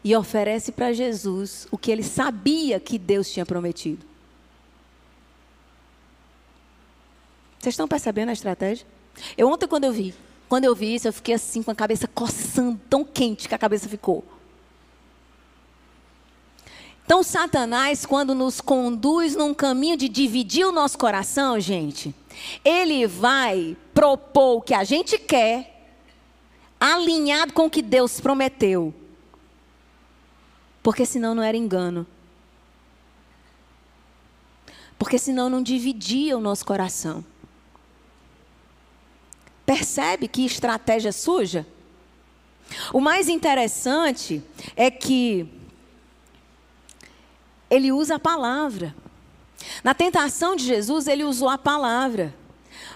[0.02, 4.04] e oferece para Jesus o que ele sabia que Deus tinha prometido.
[7.66, 8.86] Vocês estão percebendo a estratégia?
[9.36, 10.14] Eu ontem quando eu vi,
[10.48, 13.58] quando eu vi isso, eu fiquei assim com a cabeça coçando, tão quente que a
[13.58, 14.24] cabeça ficou.
[17.04, 22.14] Então, Satanás, quando nos conduz num caminho de dividir o nosso coração, gente,
[22.64, 25.88] ele vai propor o que a gente quer,
[26.78, 28.94] alinhado com o que Deus prometeu.
[30.84, 32.06] Porque senão não era engano.
[34.96, 37.24] Porque senão não dividia o nosso coração.
[39.66, 41.66] Percebe que estratégia suja?
[42.92, 44.42] O mais interessante
[44.76, 45.48] é que
[47.68, 48.94] ele usa a palavra.
[49.82, 52.34] Na tentação de Jesus, ele usou a palavra.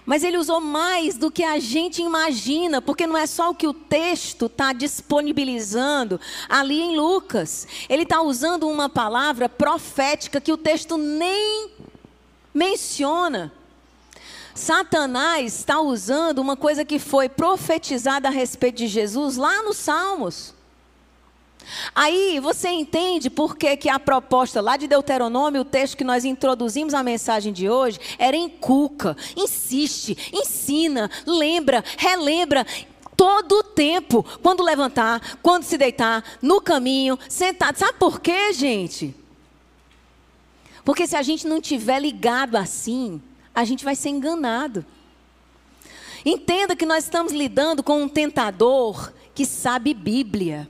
[0.06, 3.66] Mas ele usou mais do que a gente imagina, porque não é só o que
[3.66, 7.66] o texto está disponibilizando ali em Lucas.
[7.88, 11.70] Ele está usando uma palavra profética que o texto nem
[12.52, 13.52] menciona.
[14.60, 20.54] Satanás está usando uma coisa que foi profetizada a respeito de Jesus lá nos Salmos.
[21.94, 26.26] Aí você entende por que, que a proposta lá de Deuteronômio, o texto que nós
[26.26, 32.66] introduzimos a mensagem de hoje, era encuca, insiste, ensina, lembra, relembra,
[33.16, 37.76] todo o tempo, quando levantar, quando se deitar, no caminho, sentado.
[37.76, 39.14] Sabe por quê, gente?
[40.84, 43.22] Porque se a gente não tiver ligado assim,
[43.54, 44.84] a gente vai ser enganado.
[46.24, 50.68] Entenda que nós estamos lidando com um tentador que sabe Bíblia.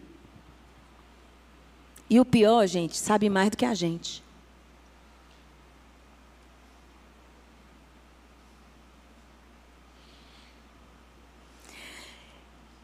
[2.08, 4.22] E o pior, gente, sabe mais do que a gente.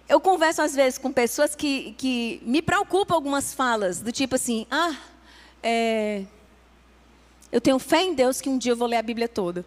[0.09, 4.65] Eu converso às vezes com pessoas que, que me preocupam algumas falas, do tipo assim:
[4.71, 4.97] ah,
[5.61, 6.25] é,
[7.51, 9.65] eu tenho fé em Deus que um dia eu vou ler a Bíblia toda.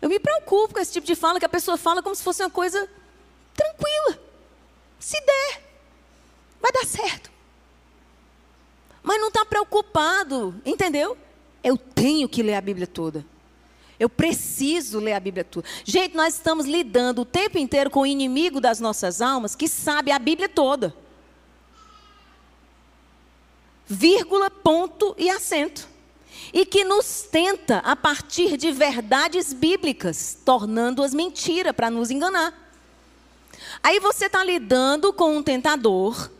[0.00, 2.42] Eu me preocupo com esse tipo de fala, que a pessoa fala como se fosse
[2.42, 2.88] uma coisa
[3.54, 4.18] tranquila.
[4.98, 5.62] Se der,
[6.60, 7.30] vai dar certo.
[9.02, 11.16] Mas não está preocupado, entendeu?
[11.62, 13.24] Eu tenho que ler a Bíblia toda.
[13.98, 15.66] Eu preciso ler a Bíblia toda.
[15.84, 20.10] Gente, nós estamos lidando o tempo inteiro com o inimigo das nossas almas que sabe
[20.10, 20.94] a Bíblia toda.
[23.86, 25.95] Vírgula, ponto e acento
[26.56, 32.50] e que nos tenta a partir de verdades bíblicas, tornando-as mentira para nos enganar.
[33.82, 36.30] Aí você está lidando com um tentador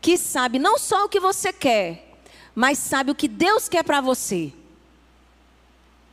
[0.00, 2.12] que sabe não só o que você quer,
[2.56, 4.52] mas sabe o que Deus quer para você.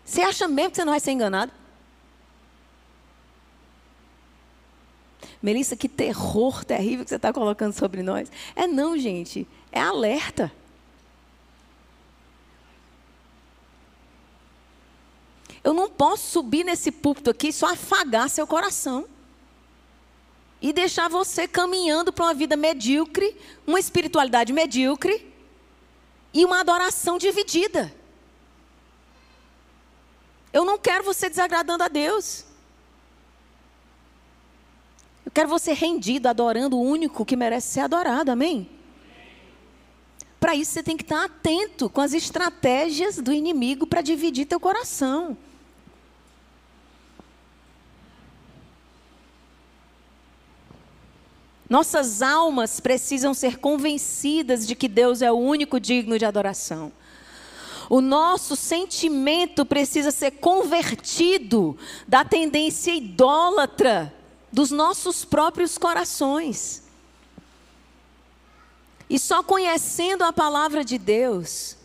[0.05, 1.51] Você acha mesmo que você não vai ser enganado?
[5.41, 8.31] Melissa, que terror terrível que você está colocando sobre nós.
[8.55, 9.47] É não, gente.
[9.71, 10.51] É alerta.
[15.63, 19.07] Eu não posso subir nesse púlpito aqui e só afagar seu coração.
[20.61, 23.35] E deixar você caminhando para uma vida medíocre,
[23.65, 25.31] uma espiritualidade medíocre
[26.33, 27.93] e uma adoração dividida.
[30.53, 32.45] Eu não quero você desagradando a Deus.
[35.25, 38.69] Eu quero você rendido, adorando o único que merece ser adorado, amém?
[40.39, 44.59] Para isso você tem que estar atento com as estratégias do inimigo para dividir teu
[44.59, 45.37] coração.
[51.71, 56.91] Nossas almas precisam ser convencidas de que Deus é o único digno de adoração.
[57.89, 64.13] O nosso sentimento precisa ser convertido da tendência idólatra
[64.51, 66.83] dos nossos próprios corações.
[69.09, 71.77] E só conhecendo a palavra de Deus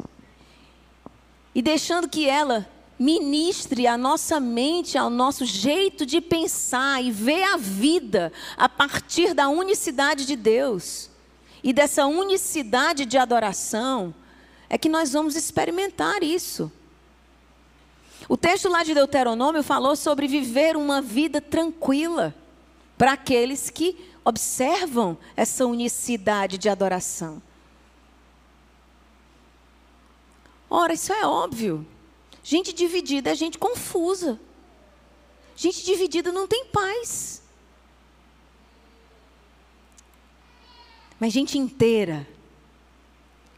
[1.54, 2.68] e deixando que ela
[2.98, 9.34] ministre a nossa mente, ao nosso jeito de pensar e ver a vida a partir
[9.34, 11.10] da unicidade de Deus
[11.62, 14.14] e dessa unicidade de adoração,
[14.68, 16.70] é que nós vamos experimentar isso.
[18.28, 22.34] O texto lá de Deuteronômio falou sobre viver uma vida tranquila
[22.96, 27.40] para aqueles que observam essa unicidade de adoração.
[30.68, 31.86] Ora, isso é óbvio.
[32.48, 34.38] Gente dividida é gente confusa.
[35.56, 37.42] Gente dividida não tem paz.
[41.18, 42.24] Mas gente inteira,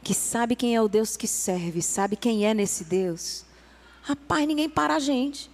[0.02, 3.44] que sabe quem é o Deus que serve, sabe quem é nesse Deus.
[4.00, 5.50] Rapaz, ninguém para a gente.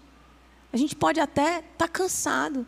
[0.73, 2.65] A gente pode até estar tá cansado.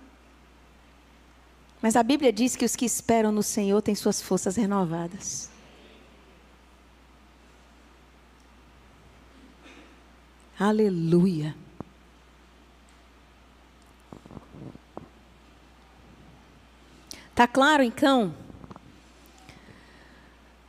[1.81, 5.49] Mas a Bíblia diz que os que esperam no Senhor têm suas forças renovadas.
[10.59, 11.55] Aleluia.
[17.35, 18.35] Tá claro então?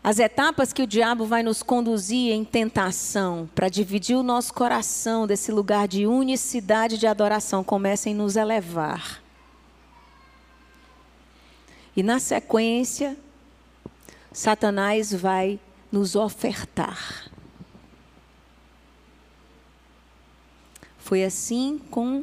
[0.04, 5.26] As etapas que o diabo vai nos conduzir em tentação para dividir o nosso coração
[5.26, 9.22] desse lugar de unicidade de adoração comecem a nos elevar.
[11.96, 13.18] E na sequência,
[14.32, 15.60] Satanás vai
[15.92, 17.30] nos ofertar.
[21.08, 22.22] Foi assim com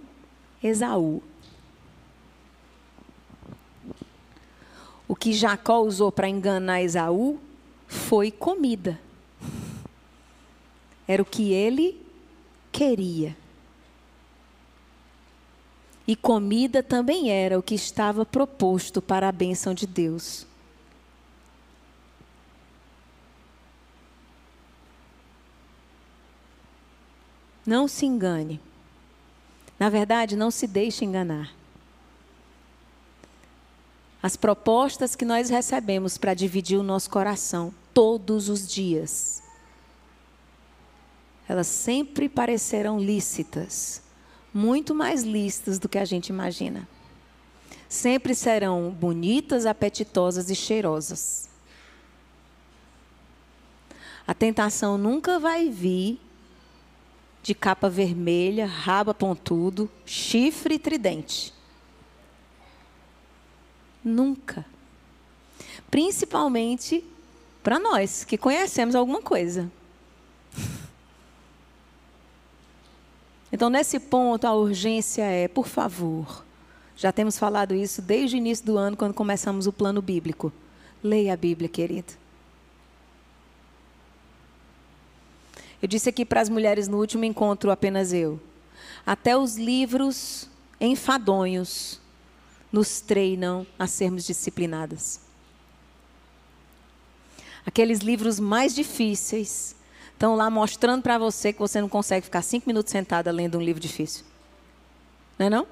[0.63, 1.23] Esaú.
[5.09, 7.41] O que Jacó usou para enganar Esaú
[7.89, 9.01] foi comida.
[11.09, 11.99] Era o que ele
[12.71, 13.35] queria.
[16.07, 20.47] E comida também era o que estava proposto para a bênção de Deus.
[27.65, 28.61] Não se engane.
[29.79, 31.53] Na verdade, não se deixe enganar.
[34.23, 39.43] As propostas que nós recebemos para dividir o nosso coração todos os dias,
[41.47, 44.03] elas sempre parecerão lícitas,
[44.53, 46.89] muito mais lícitas do que a gente imagina.
[47.89, 51.49] Sempre serão bonitas, apetitosas e cheirosas.
[54.27, 56.19] A tentação nunca vai vir
[57.45, 61.53] de capa vermelha, rabo pontudo, chifre e tridente.
[64.03, 64.65] Nunca.
[65.91, 67.05] Principalmente
[67.63, 69.71] para nós que conhecemos alguma coisa.
[73.53, 76.45] Então, nesse ponto, a urgência é, por favor,
[76.97, 80.53] já temos falado isso desde o início do ano, quando começamos o plano bíblico.
[81.01, 82.15] Leia a Bíblia, querido.
[85.85, 88.41] Eu disse aqui para as mulheres no último encontro, apenas eu.
[89.05, 90.49] Até os livros
[90.81, 92.01] enfadonhos
[92.73, 95.21] nos treinam a sermos disciplinadas.
[97.67, 99.77] Aqueles livros mais difíceis
[100.11, 103.63] estão lá mostrando para você que você não consegue ficar cinco minutos sentada lendo um
[103.63, 104.25] livro difícil.
[105.39, 105.67] Não é não?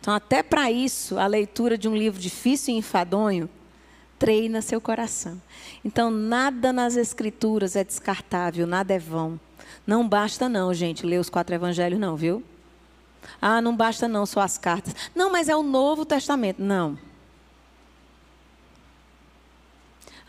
[0.00, 3.48] Então, até para isso, a leitura de um livro difícil e enfadonho
[4.22, 5.42] treina seu coração.
[5.84, 9.38] Então, nada nas Escrituras é descartável, nada é vão.
[9.84, 12.40] Não basta, não, gente, ler os quatro evangelhos, não, viu?
[13.40, 14.94] Ah, não basta, não, só as cartas.
[15.12, 16.62] Não, mas é o Novo Testamento.
[16.62, 16.96] Não.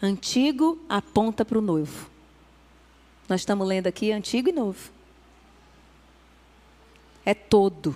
[0.02, 2.10] Antigo aponta para o novo.
[3.30, 4.92] Nós estamos lendo aqui Antigo e Novo.
[7.24, 7.96] É todo,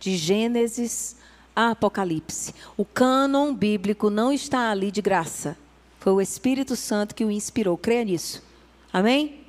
[0.00, 1.16] de Gênesis
[1.58, 2.54] a Apocalipse.
[2.76, 5.58] O cânon bíblico não está ali de graça.
[5.98, 7.76] Foi o Espírito Santo que o inspirou.
[7.76, 8.40] Creia nisso.
[8.92, 9.44] Amém?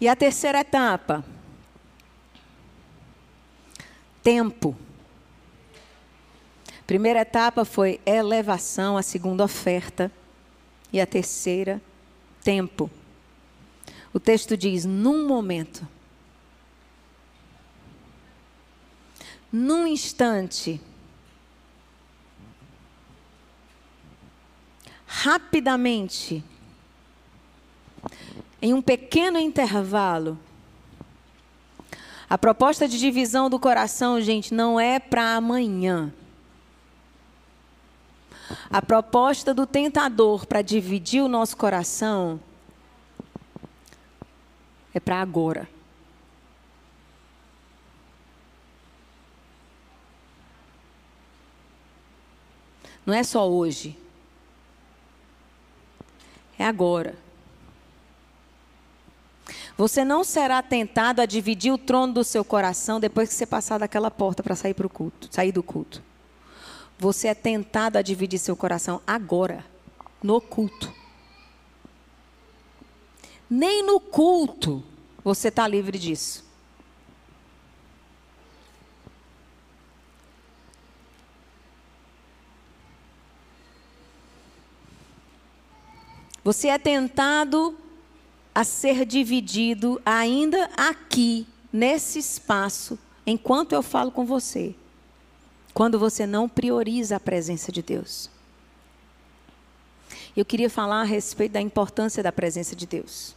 [0.00, 1.22] E a terceira etapa.
[4.22, 4.74] Tempo.
[6.86, 10.10] Primeira etapa foi elevação, a segunda oferta
[10.90, 11.78] e a terceira
[12.42, 12.90] tempo.
[14.14, 15.86] O texto diz num momento.
[19.52, 20.80] Num instante.
[25.06, 26.44] Rapidamente.
[28.60, 30.38] Em um pequeno intervalo.
[32.28, 36.12] A proposta de divisão do coração, gente, não é para amanhã.
[38.70, 42.40] A proposta do tentador para dividir o nosso coração
[44.92, 45.68] é para agora.
[53.06, 53.96] Não é só hoje.
[56.58, 57.16] É agora.
[59.76, 63.78] Você não será tentado a dividir o trono do seu coração depois que você passar
[63.78, 66.02] daquela porta para sair para culto, sair do culto.
[66.98, 69.64] Você é tentado a dividir seu coração agora,
[70.22, 70.92] no culto.
[73.50, 74.82] Nem no culto
[75.22, 76.45] você está livre disso.
[86.46, 87.76] Você é tentado
[88.54, 94.72] a ser dividido ainda aqui, nesse espaço, enquanto eu falo com você
[95.74, 98.30] quando você não prioriza a presença de Deus.
[100.36, 103.34] Eu queria falar a respeito da importância da presença de Deus.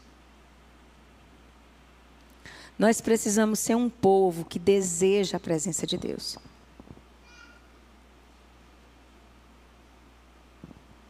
[2.78, 6.38] Nós precisamos ser um povo que deseja a presença de Deus.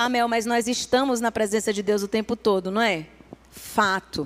[0.02, 3.06] Ah, Mel, mas nós estamos na presença de Deus o tempo todo, não é?
[3.52, 4.26] Fato.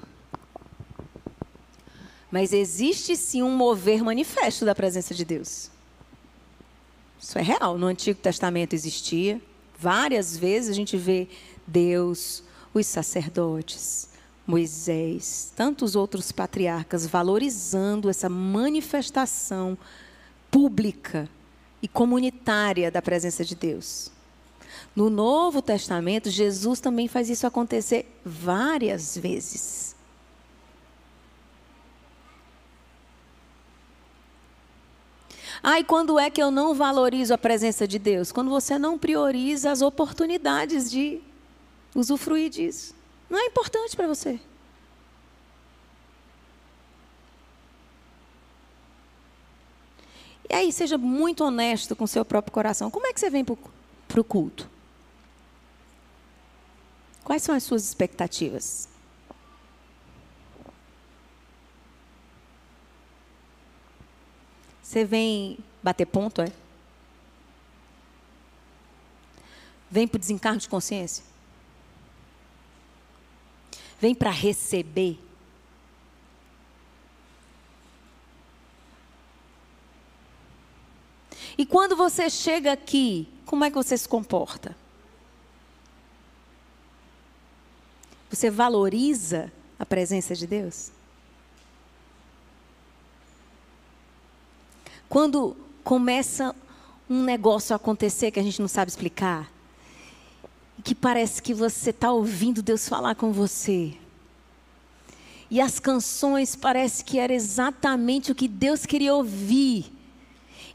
[2.30, 5.72] Mas existe sim um mover manifesto da presença de Deus.
[7.20, 7.76] Isso é real.
[7.80, 9.42] No Antigo Testamento existia.
[9.80, 11.28] Várias vezes a gente vê
[11.66, 14.10] Deus, os sacerdotes,
[14.46, 19.76] Moisés, tantos outros patriarcas valorizando essa manifestação
[20.52, 21.28] pública
[21.82, 24.12] e comunitária da presença de Deus.
[24.96, 29.96] No Novo Testamento, Jesus também faz isso acontecer várias vezes.
[35.64, 38.32] Ah, e quando é que eu não valorizo a presença de Deus?
[38.32, 41.22] Quando você não prioriza as oportunidades de
[41.96, 42.94] usufruir disso.
[43.30, 44.40] Não é importante para você.
[50.50, 52.92] E aí, seja muito honesto com seu próprio coração.
[52.92, 54.73] Como é que você vem para o culto?
[57.24, 58.90] Quais são as suas expectativas?
[64.82, 66.52] Você vem bater ponto, é?
[69.90, 71.24] Vem para o desencargo de consciência?
[74.00, 75.20] Vem para receber?
[81.58, 84.76] E quando você chega aqui, como é que você se comporta?
[88.34, 90.90] Você valoriza a presença de Deus?
[95.08, 96.56] Quando começa
[97.08, 99.52] um negócio a acontecer que a gente não sabe explicar,
[100.84, 103.94] que parece que você está ouvindo Deus falar com você.
[105.48, 109.94] E as canções parece que era exatamente o que Deus queria ouvir.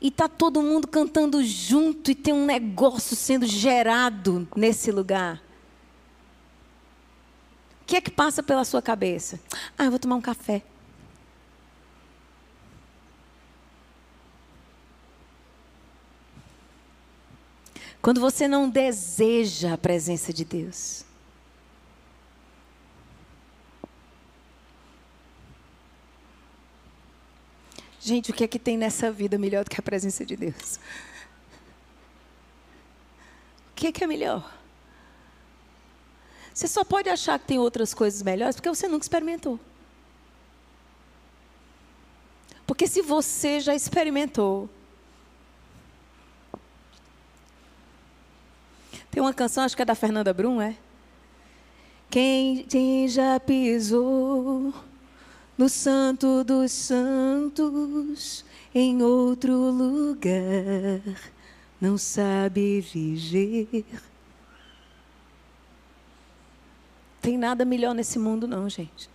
[0.00, 5.47] E tá todo mundo cantando junto e tem um negócio sendo gerado nesse lugar.
[7.88, 9.40] Que é que passa pela sua cabeça?
[9.78, 10.62] Ah, eu vou tomar um café.
[18.02, 21.02] Quando você não deseja a presença de Deus.
[27.98, 30.76] Gente, o que é que tem nessa vida melhor do que a presença de Deus?
[33.72, 34.57] O que é que é melhor?
[36.58, 39.60] Você só pode achar que tem outras coisas melhores porque você nunca experimentou.
[42.66, 44.68] Porque se você já experimentou,
[49.08, 50.76] Tem uma canção, acho que é da Fernanda Brum, é?
[52.10, 54.74] Quem, quem já pisou
[55.56, 58.44] no Santo dos Santos
[58.74, 61.00] em outro lugar
[61.80, 63.84] não sabe viver.
[67.28, 69.10] Tem nada melhor nesse mundo, não, gente.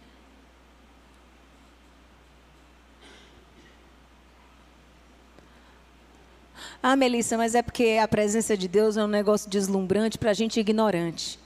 [6.84, 10.34] Ah, Melissa, mas é porque a presença de Deus é um negócio deslumbrante para a
[10.36, 11.39] gente ignorante.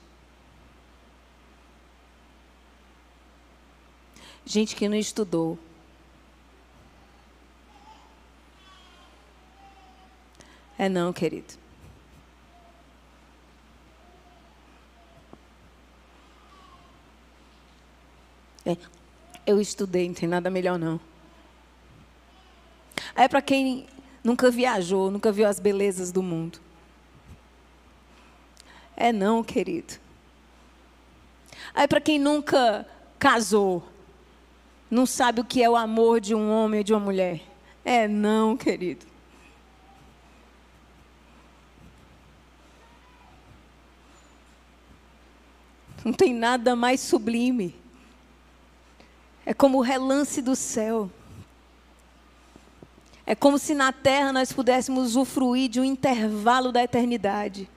[4.45, 5.57] Gente que não estudou.
[10.77, 11.66] É não, querido.
[18.67, 18.75] É,
[19.45, 20.99] eu estudei, não tem nada melhor não.
[23.15, 23.87] É para quem
[24.21, 26.59] nunca viajou, nunca viu as belezas do mundo.
[28.93, 29.93] É não, querido.
[31.73, 32.85] É para quem nunca
[33.17, 33.87] casou,
[34.91, 37.41] não sabe o que é o amor de um homem ou de uma mulher.
[37.85, 39.05] É não, querido.
[46.03, 47.86] Não tem nada mais sublime.
[49.47, 51.09] É como o relance do céu.
[53.25, 57.69] É como se na terra nós pudéssemos usufruir de um intervalo da eternidade.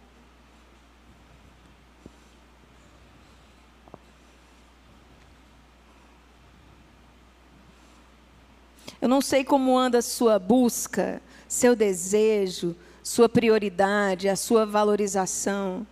[9.00, 15.86] Eu não sei como anda a sua busca, seu desejo, sua prioridade, a sua valorização.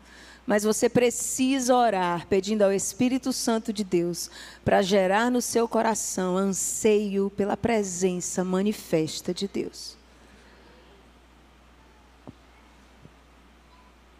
[0.48, 4.30] Mas você precisa orar pedindo ao Espírito Santo de Deus
[4.64, 9.94] para gerar no seu coração anseio pela presença manifesta de Deus.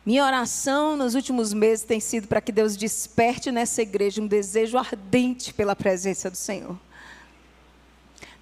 [0.05, 4.77] Minha oração nos últimos meses tem sido para que Deus desperte nessa igreja um desejo
[4.77, 6.79] ardente pela presença do Senhor.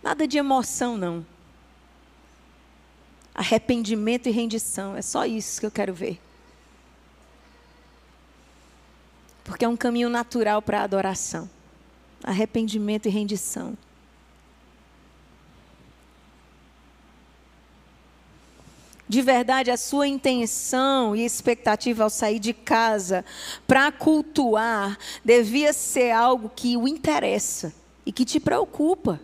[0.03, 1.24] Nada de emoção, não.
[3.32, 6.26] Arrependimento e rendição, é só isso que eu quero ver.
[9.47, 11.49] Porque é um caminho natural para adoração.
[12.22, 13.78] Arrependimento e rendição.
[19.09, 23.24] De verdade, a sua intenção e expectativa ao sair de casa
[23.64, 27.72] para cultuar devia ser algo que o interessa
[28.05, 29.20] e que te preocupa.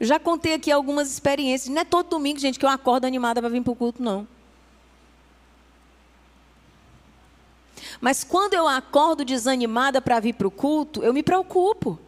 [0.00, 1.72] Eu já contei aqui algumas experiências.
[1.72, 4.26] Não é todo domingo, gente, que eu acordo animada para vir para o culto, não.
[8.00, 11.98] Mas quando eu acordo desanimada para vir para o culto, eu me preocupo.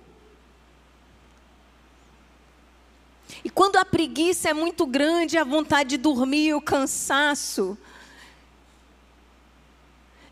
[3.45, 7.79] E quando a preguiça é muito grande, a vontade de dormir, o cansaço,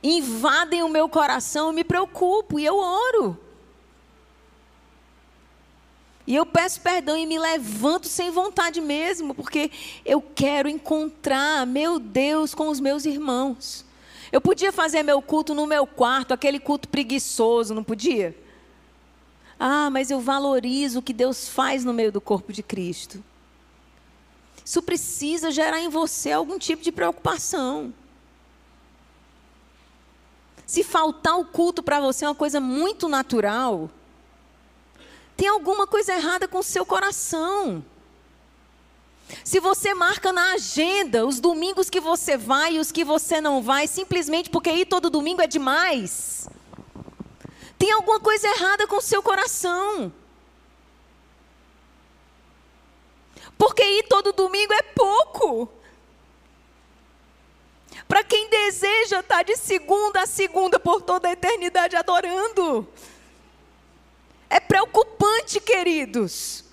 [0.03, 3.39] invadem o meu coração, eu me preocupo e eu oro.
[6.27, 9.71] E eu peço perdão e me levanto sem vontade mesmo, porque
[10.05, 13.86] eu quero encontrar meu Deus com os meus irmãos.
[14.33, 18.37] Eu podia fazer meu culto no meu quarto, aquele culto preguiçoso, não podia?
[19.59, 23.23] Ah, mas eu valorizo o que Deus faz no meio do corpo de Cristo.
[24.65, 27.95] Isso precisa gerar em você algum tipo de preocupação.
[30.67, 33.89] Se faltar o culto para você é uma coisa muito natural,
[35.37, 37.85] tem alguma coisa errada com o seu coração.
[39.45, 43.61] Se você marca na agenda os domingos que você vai e os que você não
[43.61, 46.49] vai, simplesmente porque ir todo domingo é demais,
[47.79, 50.13] tem alguma coisa errada com o seu coração.
[53.59, 55.69] Porque ir todo domingo é pouco.
[58.07, 62.87] Para quem deseja estar de segunda a segunda por toda a eternidade adorando.
[64.49, 66.66] É preocupante, queridos.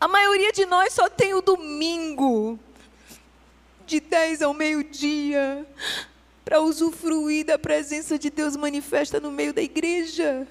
[0.00, 2.58] A maioria de nós só tem o domingo,
[3.84, 5.66] de 10 ao meio-dia,
[6.44, 10.46] para usufruir da presença de Deus manifesta no meio da igreja.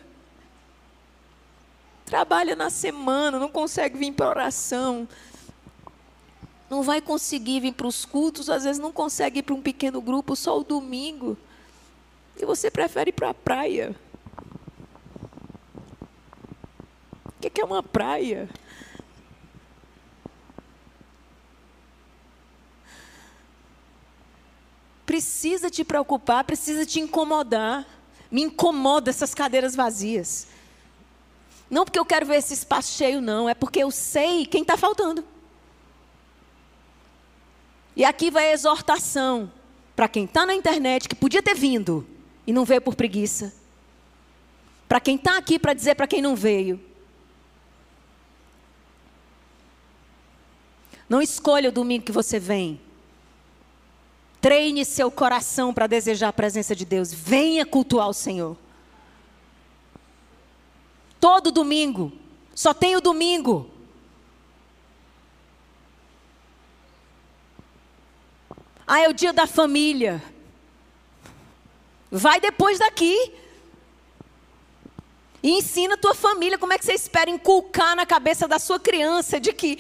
[2.06, 5.08] Trabalha na semana, não consegue vir para oração.
[6.70, 10.02] Não vai conseguir vir para os cultos, às vezes não consegue ir para um pequeno
[10.02, 11.38] grupo só o domingo.
[12.40, 13.96] E você prefere ir para a praia.
[17.38, 18.50] O que é uma praia?
[25.08, 27.88] Precisa te preocupar, precisa te incomodar.
[28.30, 30.48] Me incomoda essas cadeiras vazias.
[31.70, 33.48] Não porque eu quero ver esse espaço cheio, não.
[33.48, 35.24] É porque eu sei quem está faltando.
[37.96, 39.50] E aqui vai a exortação
[39.96, 42.06] para quem está na internet, que podia ter vindo
[42.46, 43.54] e não veio por preguiça.
[44.90, 46.80] Para quem está aqui para dizer para quem não veio.
[51.08, 52.80] Não escolha o domingo que você vem.
[54.40, 57.12] Treine seu coração para desejar a presença de Deus.
[57.12, 58.56] Venha cultuar o Senhor.
[61.20, 62.12] Todo domingo.
[62.54, 63.70] Só tem o domingo.
[68.86, 70.24] Ah, é o dia da família.
[72.10, 73.34] Vai depois daqui.
[75.44, 78.80] E ensina a tua família como é que você espera inculcar na cabeça da sua
[78.80, 79.78] criança de que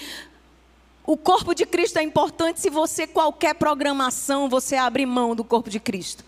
[1.08, 5.70] o corpo de Cristo é importante se você, qualquer programação, você abre mão do corpo
[5.70, 6.22] de Cristo.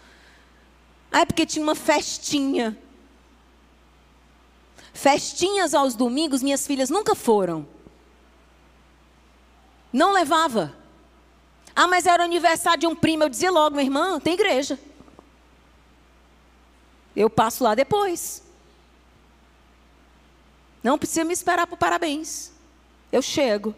[1.11, 2.79] É porque tinha uma festinha.
[4.93, 7.67] Festinhas aos domingos, minhas filhas nunca foram.
[9.91, 10.73] Não levava.
[11.75, 13.23] Ah, mas era o aniversário de um primo.
[13.23, 14.79] Eu dizia logo, minha irmã, tem igreja.
[17.13, 18.41] Eu passo lá depois.
[20.81, 22.53] Não precisa me esperar para parabéns.
[23.11, 23.75] Eu chego.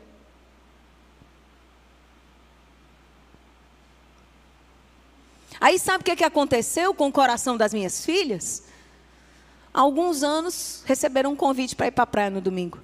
[5.62, 8.64] Aí sabe o que, que aconteceu com o coração das minhas filhas?
[9.72, 12.80] Há alguns anos receberam um convite para ir para a praia no domingo,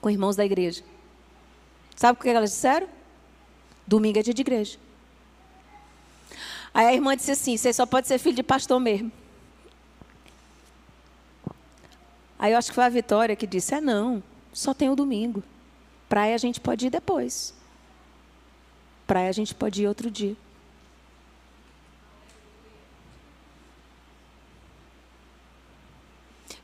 [0.00, 0.82] com irmãos da igreja.
[1.94, 2.88] Sabe o que elas disseram?
[3.86, 4.76] Domingo é dia de igreja.
[6.74, 9.12] Aí a irmã disse assim: você só pode ser filho de pastor mesmo.
[12.36, 14.20] Aí eu acho que foi a Vitória que disse: é não,
[14.52, 15.44] só tem o domingo.
[16.08, 17.54] Praia a gente pode ir depois.
[19.06, 20.36] Praia a gente pode ir outro dia.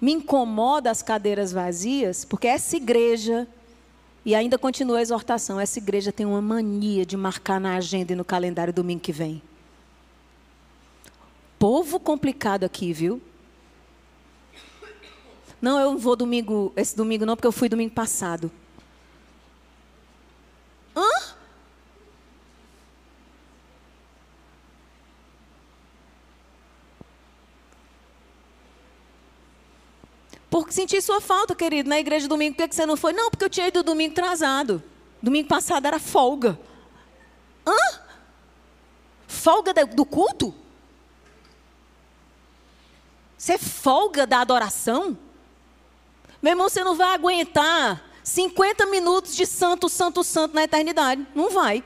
[0.00, 3.46] Me incomoda as cadeiras vazias, porque essa igreja,
[4.24, 8.16] e ainda continua a exortação, essa igreja tem uma mania de marcar na agenda e
[8.16, 9.42] no calendário domingo que vem.
[11.58, 13.20] Povo complicado aqui, viu?
[15.60, 18.50] Não, eu não vou domingo, esse domingo não, porque eu fui domingo passado.
[20.96, 21.34] Hã?
[30.60, 32.54] Porque senti sua falta, querido, na igreja domingo.
[32.54, 33.12] Por que você não foi?
[33.14, 34.82] Não, porque eu tinha ido domingo atrasado.
[35.22, 36.58] Domingo passado era folga.
[37.66, 38.00] Hã?
[39.26, 40.54] Folga do culto?
[43.38, 45.16] Você folga da adoração?
[46.42, 51.26] Meu irmão, você não vai aguentar 50 minutos de santo, santo, santo na eternidade.
[51.34, 51.82] Não vai.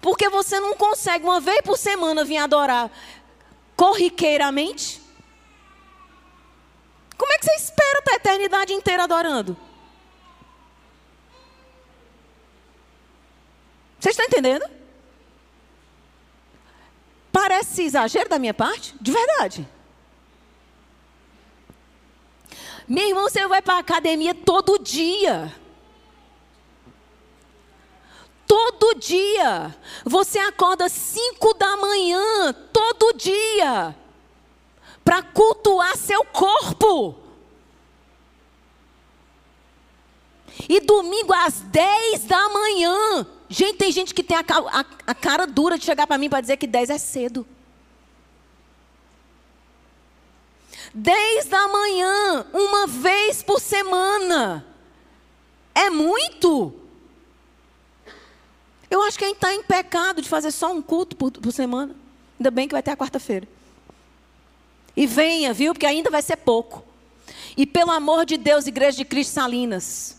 [0.00, 2.90] Porque você não consegue uma vez por semana vir adorar
[3.76, 5.01] corriqueiramente.
[7.16, 9.56] Como é que você espera estar a eternidade inteira adorando?
[13.98, 14.68] Você está entendendo?
[17.30, 18.94] Parece exagero da minha parte?
[19.00, 19.68] De verdade.
[22.88, 25.54] Meu irmão, você vai para a academia todo dia.
[28.46, 29.74] Todo dia.
[30.04, 34.01] Você acorda 5 da manhã, todo dia
[35.04, 37.16] para cultuar seu corpo.
[40.68, 43.26] E domingo às 10 da manhã.
[43.48, 46.40] Gente, tem gente que tem a, a, a cara dura de chegar para mim para
[46.40, 47.46] dizer que 10 é cedo.
[50.94, 54.66] 10 da manhã, uma vez por semana.
[55.74, 56.74] É muito.
[58.90, 61.50] Eu acho que a gente está em pecado de fazer só um culto por, por
[61.50, 61.96] semana.
[62.38, 63.48] Ainda bem que vai ter a quarta-feira.
[64.96, 65.72] E venha, viu?
[65.72, 66.84] Porque ainda vai ser pouco.
[67.56, 70.18] E pelo amor de Deus, Igreja de Cristo Salinas,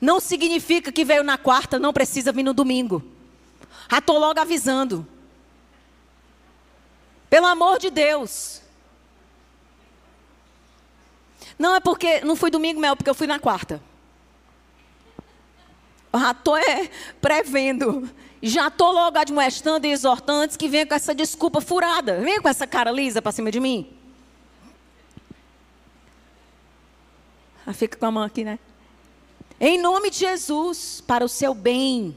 [0.00, 3.02] não significa que veio na quarta, não precisa vir no domingo.
[3.90, 5.06] Já estou logo avisando.
[7.28, 8.62] Pelo amor de Deus.
[11.58, 13.82] Não é porque não fui domingo, Mel, porque eu fui na quarta.
[16.14, 18.10] Já estou é, prevendo.
[18.42, 22.20] Já estou logo admoestando e exortando que venha com essa desculpa furada.
[22.20, 24.01] Venha com essa cara lisa para cima de mim.
[27.72, 28.58] Fica com a mão aqui, né?
[29.60, 32.16] Em nome de Jesus, para o seu bem.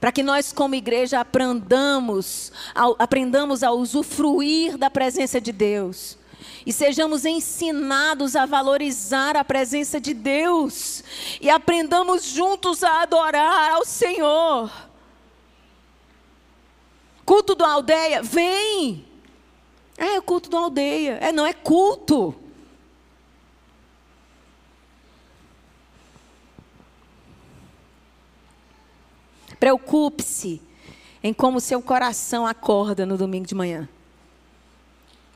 [0.00, 2.52] Para que nós, como igreja, aprendamos,
[2.98, 6.18] aprendamos a usufruir da presença de Deus.
[6.66, 11.04] E sejamos ensinados a valorizar a presença de Deus.
[11.40, 14.70] E aprendamos juntos a adorar ao Senhor.
[17.24, 19.04] Culto da aldeia, vem.
[19.96, 21.18] É, o culto da aldeia.
[21.20, 22.34] É, não é culto.
[29.58, 30.60] Preocupe-se
[31.22, 33.88] em como seu coração acorda no domingo de manhã.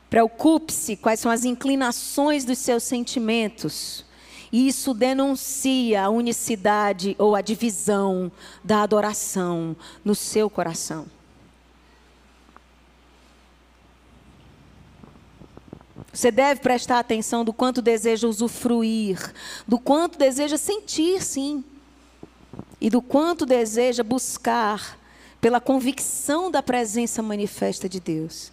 [0.09, 4.05] Preocupe-se quais são as inclinações dos seus sentimentos.
[4.51, 8.29] E isso denuncia a unicidade ou a divisão
[8.63, 11.05] da adoração no seu coração.
[16.13, 19.33] Você deve prestar atenção do quanto deseja usufruir,
[19.65, 21.63] do quanto deseja sentir, sim,
[22.81, 24.97] e do quanto deseja buscar
[25.39, 28.51] pela convicção da presença manifesta de Deus.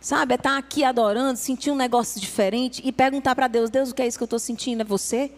[0.00, 3.94] Sabe, é estar aqui adorando, sentir um negócio diferente e perguntar para Deus: Deus, o
[3.94, 4.82] que é isso que eu estou sentindo?
[4.82, 5.32] É você?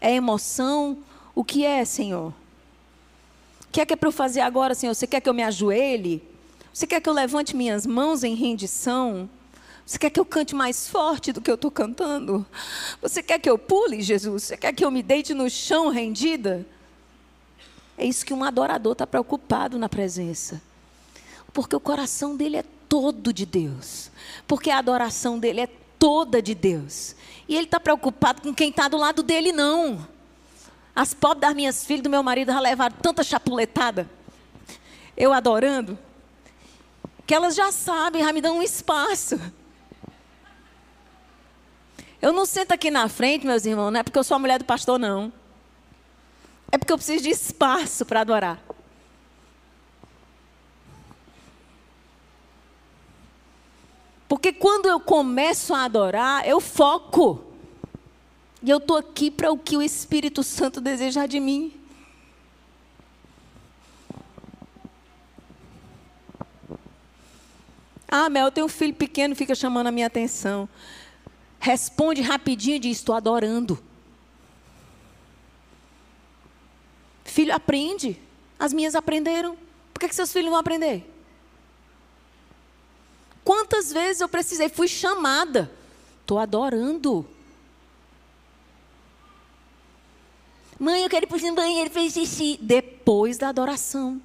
[0.00, 0.98] É emoção?
[1.34, 2.34] O que é, Senhor?
[3.68, 4.94] O que é que é para eu fazer agora, Senhor?
[4.94, 6.22] Você quer que eu me ajoelhe?
[6.72, 9.30] Você quer que eu levante minhas mãos em rendição?
[9.90, 12.46] Você quer que eu cante mais forte do que eu estou cantando?
[13.02, 14.44] Você quer que eu pule, Jesus?
[14.44, 16.64] Você quer que eu me deite no chão rendida?
[17.98, 20.62] É isso que um adorador está preocupado na presença.
[21.52, 24.12] Porque o coração dele é todo de Deus.
[24.46, 25.68] Porque a adoração dele é
[25.98, 27.16] toda de Deus.
[27.48, 30.06] E ele está preocupado com quem está do lado dele, não.
[30.94, 34.08] As pobres das minhas filhas, do meu marido, já levaram tanta chapuletada.
[35.16, 35.98] Eu adorando.
[37.26, 39.36] Que elas já sabem, já me dão um espaço.
[42.20, 44.58] Eu não sento aqui na frente, meus irmãos, não é porque eu sou a mulher
[44.58, 45.32] do pastor, não.
[46.70, 48.62] É porque eu preciso de espaço para adorar.
[54.28, 57.42] Porque quando eu começo a adorar, eu foco.
[58.62, 61.72] E eu estou aqui para o que o Espírito Santo deseja de mim.
[68.06, 70.68] Ah, Mel, eu tenho um filho pequeno, fica chamando a minha atenção
[71.60, 73.78] responde rapidinho e diz: Estou adorando.
[77.22, 78.18] Filho, aprende.
[78.58, 79.56] As minhas aprenderam.
[79.94, 81.08] Por que, que seus filhos vão aprender?
[83.44, 85.70] Quantas vezes eu precisei, fui chamada.
[86.20, 87.26] Estou adorando.
[90.78, 92.58] Mãe, eu quero ir para o banheiro fazer xixi.
[92.60, 94.20] Depois da adoração.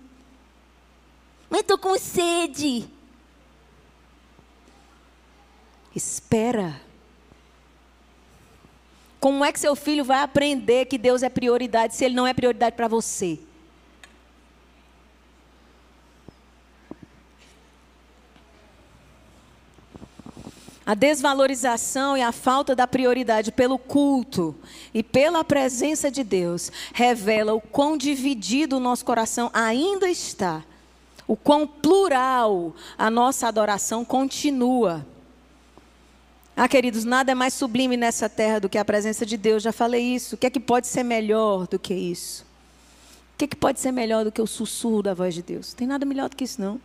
[1.50, 2.88] Mãe, estou com sede.
[5.94, 6.85] Espera.
[9.26, 12.32] Como é que seu filho vai aprender que Deus é prioridade se ele não é
[12.32, 13.40] prioridade para você?
[20.86, 24.56] A desvalorização e a falta da prioridade pelo culto
[24.94, 30.64] e pela presença de Deus revela o quão dividido o nosso coração ainda está,
[31.28, 35.04] o quão plural a nossa adoração continua.
[36.58, 39.62] Ah, queridos, nada é mais sublime nessa terra do que a presença de Deus.
[39.62, 40.36] Já falei isso.
[40.36, 42.44] O que é que pode ser melhor do que isso?
[43.34, 45.72] O que é que pode ser melhor do que o sussurro da voz de Deus?
[45.72, 46.80] Não tem nada melhor do que isso, não.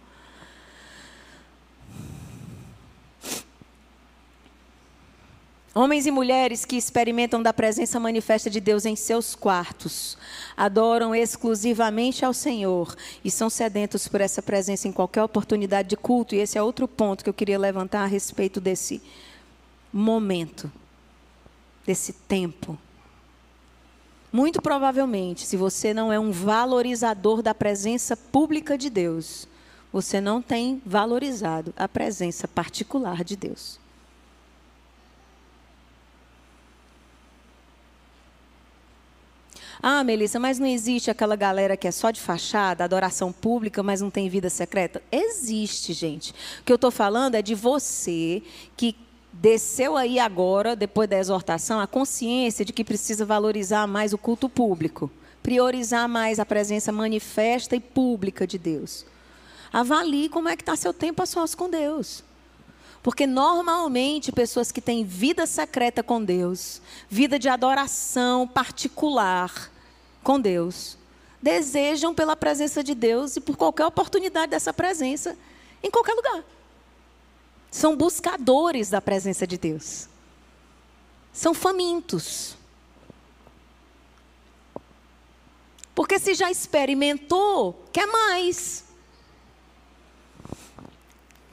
[5.72, 10.18] Homens e mulheres que experimentam da presença manifesta de Deus em seus quartos,
[10.56, 12.92] adoram exclusivamente ao Senhor
[13.24, 16.34] e são sedentos por essa presença em qualquer oportunidade de culto.
[16.34, 19.00] E esse é outro ponto que eu queria levantar a respeito desse
[19.92, 20.70] momento,
[21.84, 22.78] desse tempo.
[24.32, 29.48] Muito provavelmente, se você não é um valorizador da presença pública de Deus,
[29.92, 33.80] você não tem valorizado a presença particular de Deus.
[39.82, 44.02] Ah, Melissa, mas não existe aquela galera que é só de fachada, adoração pública, mas
[44.02, 45.02] não tem vida secreta?
[45.10, 46.32] Existe, gente.
[46.60, 48.42] O que eu estou falando é de você
[48.76, 48.94] que
[49.32, 54.48] desceu aí agora, depois da exortação, a consciência de que precisa valorizar mais o culto
[54.48, 55.10] público,
[55.42, 59.06] priorizar mais a presença manifesta e pública de Deus.
[59.72, 62.24] Avalie como é que está seu tempo a sós com Deus.
[63.02, 69.70] Porque normalmente pessoas que têm vida secreta com Deus, vida de adoração particular
[70.22, 70.98] com Deus,
[71.40, 75.34] desejam pela presença de Deus e por qualquer oportunidade dessa presença
[75.82, 76.44] em qualquer lugar
[77.70, 80.08] são buscadores da presença de Deus.
[81.32, 82.56] São famintos.
[85.94, 88.84] Porque se já experimentou, quer mais.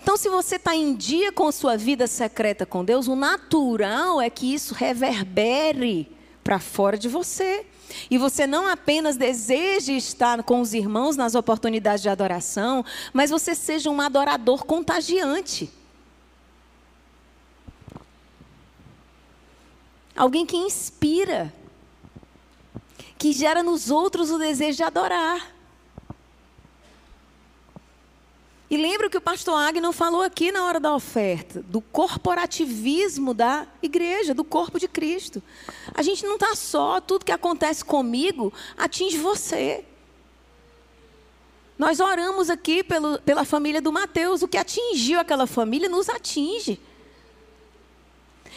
[0.02, 4.30] Então, se você está em dia com sua vida secreta com Deus, o natural é
[4.30, 6.10] que isso reverbere
[6.44, 7.66] para fora de você.
[8.10, 13.54] E você não apenas deseje estar com os irmãos nas oportunidades de adoração, mas você
[13.54, 15.70] seja um adorador contagiante.
[20.18, 21.54] Alguém que inspira.
[23.18, 25.56] que gera nos outros o desejo de adorar.
[28.70, 33.66] E lembra que o pastor Agnon falou aqui na hora da oferta, do corporativismo da
[33.82, 35.42] igreja, do corpo de Cristo.
[35.96, 39.86] A gente não está só, tudo que acontece comigo atinge você.
[41.78, 46.80] Nós oramos aqui pelo, pela família do Mateus, o que atingiu aquela família nos atinge.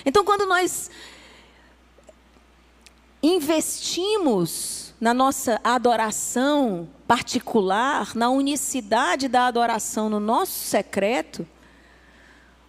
[0.04, 0.90] Então, quando nós
[3.22, 11.46] investimos na nossa adoração particular, na unicidade da adoração no nosso secreto,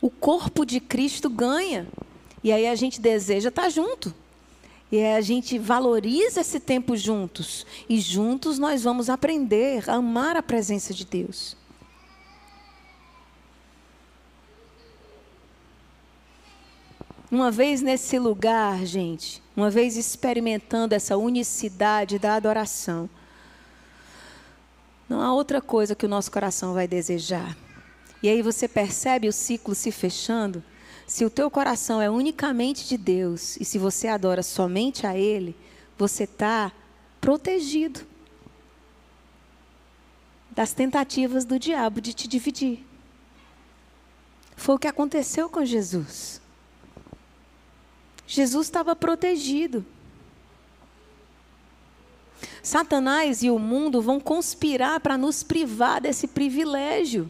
[0.02, 1.88] o corpo de Cristo ganha.
[2.44, 4.14] E aí a gente deseja estar junto.
[4.92, 7.66] E a gente valoriza esse tempo juntos.
[7.88, 11.56] E juntos nós vamos aprender a amar a presença de Deus.
[17.30, 23.10] Uma vez nesse lugar, gente, uma vez experimentando essa unicidade da adoração,
[25.10, 27.58] não há outra coisa que o nosso coração vai desejar.
[28.24, 30.64] E aí você percebe o ciclo se fechando?
[31.06, 35.56] Se o teu coração é unicamente de Deus e se você adora somente a Ele,
[35.98, 36.72] você está
[37.20, 38.02] protegido
[40.52, 42.86] das tentativas do diabo de te dividir.
[44.56, 46.41] Foi o que aconteceu com Jesus.
[48.32, 49.86] Jesus estava protegido.
[52.64, 57.30] Satanás e o mundo vão conspirar para nos privar desse privilégio.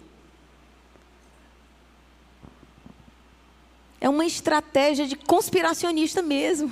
[4.00, 6.72] É uma estratégia de conspiracionista mesmo.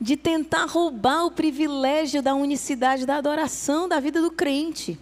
[0.00, 4.98] De tentar roubar o privilégio da unicidade da adoração da vida do crente.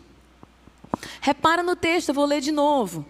[1.20, 3.06] Repara no texto, eu vou ler de novo.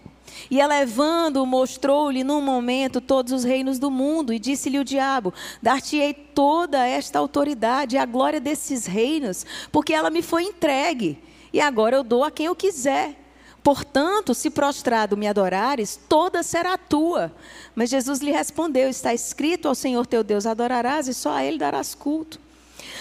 [0.50, 5.32] E elevando, mostrou-lhe num momento todos os reinos do mundo, e disse-lhe o diabo:
[5.62, 11.18] Dar-te-ei toda esta autoridade e a glória desses reinos, porque ela me foi entregue,
[11.52, 13.20] e agora eu dou a quem eu quiser.
[13.62, 17.34] Portanto, se prostrado me adorares, toda será tua.
[17.74, 21.56] Mas Jesus lhe respondeu: Está escrito ao Senhor teu Deus adorarás e só a ele
[21.56, 22.38] darás culto.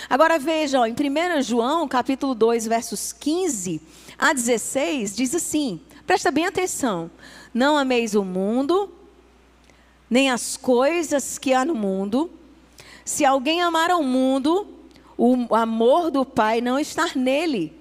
[0.10, 3.82] Agora veja, ó, em 1 João, capítulo 2, versos 15
[4.18, 7.10] a 16, diz assim: Presta bem atenção.
[7.54, 8.92] Não ameis o mundo,
[10.10, 12.30] nem as coisas que há no mundo.
[13.06, 14.68] Se alguém amar ao mundo,
[15.18, 17.74] o amor do Pai não está nele.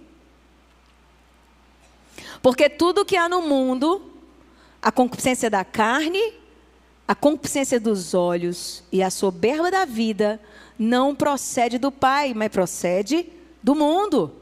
[2.40, 4.02] Porque tudo que há no mundo,
[4.80, 6.34] a concupiscência da carne,
[7.06, 10.40] a concupiscência dos olhos e a soberba da vida,
[10.78, 13.28] não procede do Pai, mas procede
[13.62, 14.41] do mundo.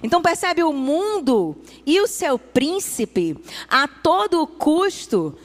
[0.00, 3.36] Então percebe o mundo e o seu príncipe
[3.68, 5.36] a todo custo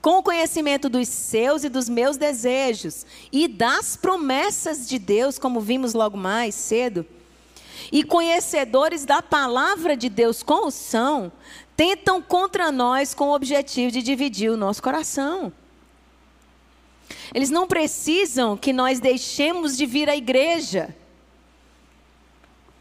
[0.00, 5.60] com o conhecimento dos seus e dos meus desejos e das promessas de Deus, como
[5.60, 7.04] vimos logo mais cedo,
[7.90, 11.32] e conhecedores da palavra de Deus como são,
[11.76, 15.52] tentam contra nós com o objetivo de dividir o nosso coração.
[17.34, 20.94] Eles não precisam que nós deixemos de vir à igreja.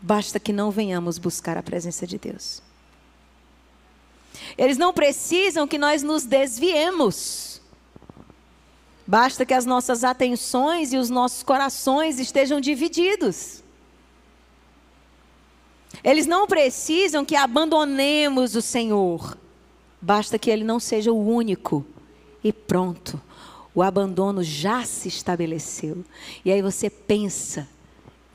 [0.06, 2.62] Basta que não venhamos buscar a presença de Deus.
[4.56, 7.60] Eles não precisam que nós nos desviemos.
[9.08, 13.64] Basta que as nossas atenções e os nossos corações estejam divididos.
[16.03, 19.36] Eles não precisam que abandonemos o Senhor.
[19.99, 21.84] Basta que Ele não seja o único.
[22.43, 23.20] E pronto.
[23.74, 26.06] O abandono já se estabeleceu.
[26.45, 27.68] E aí você pensa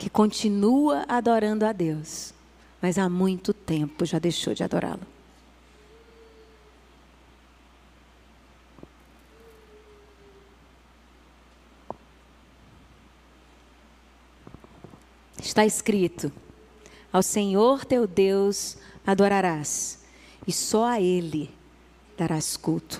[0.01, 2.33] que continua adorando a Deus,
[2.81, 5.05] mas há muito tempo já deixou de adorá-lo.
[15.39, 16.31] Está escrito:
[17.13, 19.99] Ao Senhor teu Deus adorarás,
[20.47, 21.53] e só a Ele
[22.17, 22.99] darás culto.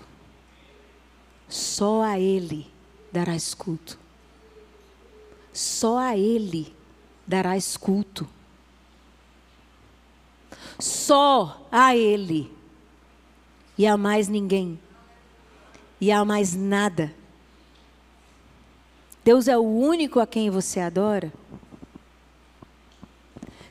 [1.49, 2.67] Só a Ele
[3.11, 3.97] darás culto.
[5.51, 6.79] Só a Ele
[7.25, 8.27] darás culto.
[10.79, 12.51] Só a Ele.
[13.77, 14.79] E a mais ninguém.
[15.99, 17.13] E a mais nada.
[19.23, 21.31] Deus é o único a quem você adora?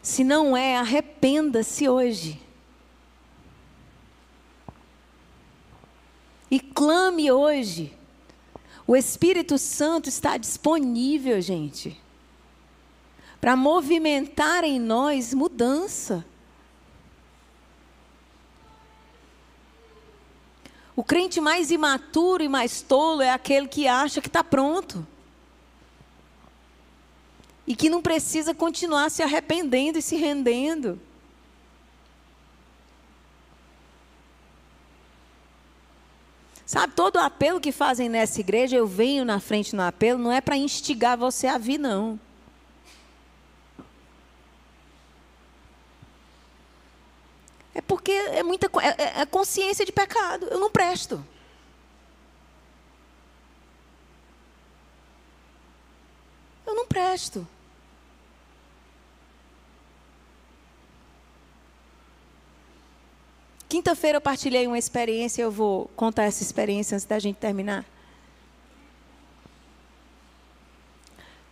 [0.01, 2.40] Se não é, arrependa-se hoje.
[6.51, 7.96] E clame hoje.
[8.86, 12.01] O Espírito Santo está disponível, gente
[13.41, 16.24] para movimentar em nós mudança.
[20.95, 25.07] O crente mais imaturo e mais tolo é aquele que acha que está pronto.
[27.70, 31.01] e que não precisa continuar se arrependendo e se rendendo.
[36.66, 40.41] Sabe, todo apelo que fazem nessa igreja, eu venho na frente no apelo, não é
[40.41, 42.18] para instigar você a vir, não.
[47.74, 50.46] É porque é muita é, é, é consciência de pecado.
[50.46, 51.24] Eu não presto.
[56.66, 57.46] Eu não presto.
[63.68, 67.84] Quinta-feira eu partilhei uma experiência, eu vou contar essa experiência antes da gente terminar.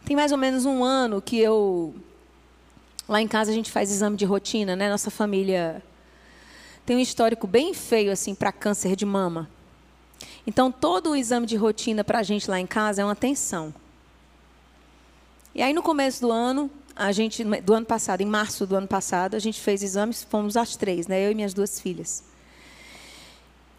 [0.04, 1.94] Tem mais ou menos um ano que eu.
[3.08, 4.90] Lá em casa a gente faz exame de rotina, né?
[4.90, 5.82] Nossa família
[6.88, 9.46] tem um histórico bem feio assim para câncer de mama.
[10.46, 13.74] Então todo o exame de rotina para a gente lá em casa é uma tensão.
[15.54, 18.88] E aí no começo do ano, a gente, do ano passado, em março do ano
[18.88, 21.26] passado, a gente fez exames, fomos as três, né?
[21.26, 22.24] Eu e minhas duas filhas.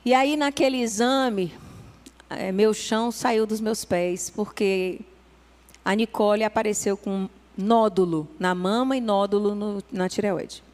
[0.05, 1.51] E aí, naquele exame,
[2.30, 5.01] é, meu chão saiu dos meus pés, porque
[5.84, 10.68] a Nicole apareceu com nódulo na mama e nódulo no, na tireoide.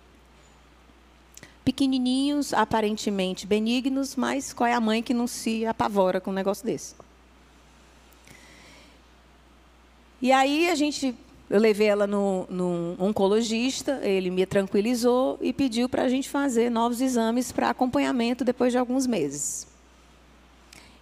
[1.65, 6.65] Pequenininhos, aparentemente benignos, mas qual é a mãe que não se apavora com um negócio
[6.65, 6.95] desse?
[10.21, 11.13] E aí a gente
[11.49, 16.71] eu levei ela no, no oncologista, ele me tranquilizou e pediu para a gente fazer
[16.71, 19.67] novos exames para acompanhamento depois de alguns meses.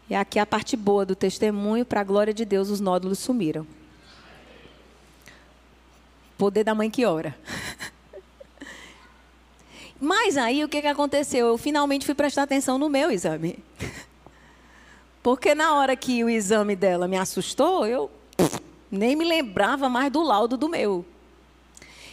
[0.09, 3.65] E aqui a parte boa do testemunho, para a glória de Deus, os nódulos sumiram.
[6.37, 7.37] Poder da mãe que ora.
[10.03, 11.47] Mas aí o que, que aconteceu?
[11.47, 13.63] Eu finalmente fui prestar atenção no meu exame.
[15.23, 18.11] Porque na hora que o exame dela me assustou, eu
[18.91, 21.05] nem me lembrava mais do laudo do meu.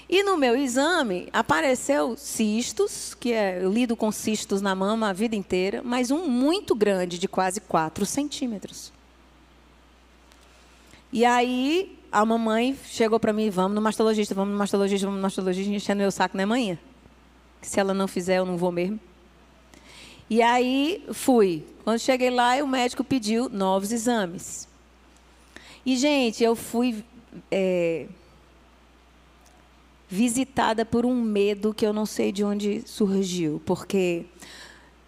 [0.09, 5.13] E no meu exame apareceu cistos, que é, eu lido com cistos na mama a
[5.13, 8.93] vida inteira, mas um muito grande, de quase 4 centímetros.
[11.13, 15.23] E aí a mamãe chegou para mim, vamos no mastologista, vamos no mastologista, vamos no
[15.23, 16.79] mastologista, enchendo meu saco na manhã.
[17.61, 18.99] Que se ela não fizer, eu não vou mesmo.
[20.29, 21.65] E aí fui.
[21.85, 24.69] Quando cheguei lá, o médico pediu novos exames.
[25.85, 27.05] E, gente, eu fui
[27.51, 28.07] é,
[30.09, 34.25] visitada por um medo que eu não sei de onde surgiu, porque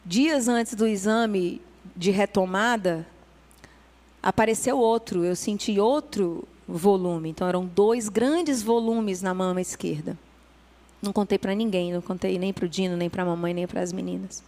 [0.04, 1.60] dias antes do exame
[1.96, 3.06] de retomada,
[4.22, 7.28] apareceu outro, eu senti outro volume.
[7.30, 10.16] Então, eram dois grandes volumes na mama esquerda.
[11.02, 13.66] Não contei para ninguém, não contei nem para o Dino, nem para a mamãe, nem
[13.66, 14.42] para as meninas.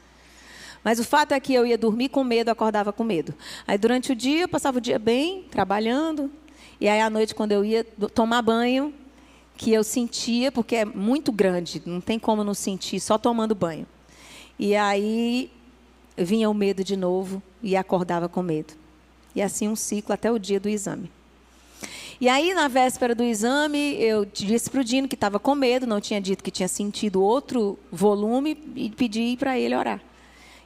[0.85, 3.35] Mas o fato é que eu ia dormir com medo, acordava com medo.
[3.67, 6.31] Aí durante o dia eu passava o dia bem, trabalhando.
[6.81, 7.83] E aí à noite, quando eu ia
[8.15, 8.95] tomar banho,
[9.57, 13.87] que eu sentia, porque é muito grande, não tem como não sentir, só tomando banho.
[14.59, 15.51] E aí
[16.17, 18.75] vinha o medo de novo e acordava com medo.
[19.35, 21.11] E assim um ciclo até o dia do exame.
[22.25, 25.87] E aí, na véspera do exame, eu disse para o Dino que estava com medo,
[25.87, 30.01] não tinha dito que tinha sentido outro volume e pedi para ele orar.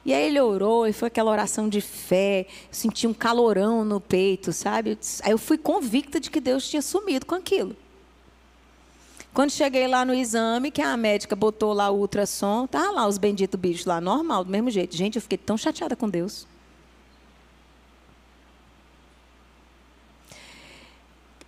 [0.05, 4.53] E aí ele orou e foi aquela oração de fé, senti um calorão no peito,
[4.53, 4.97] sabe?
[5.21, 7.75] Aí eu fui convicta de que Deus tinha sumido com aquilo.
[9.33, 13.17] Quando cheguei lá no exame, que a médica botou lá o ultrassom, tá lá os
[13.17, 14.95] benditos bichos lá, normal, do mesmo jeito.
[14.95, 16.47] Gente, eu fiquei tão chateada com Deus.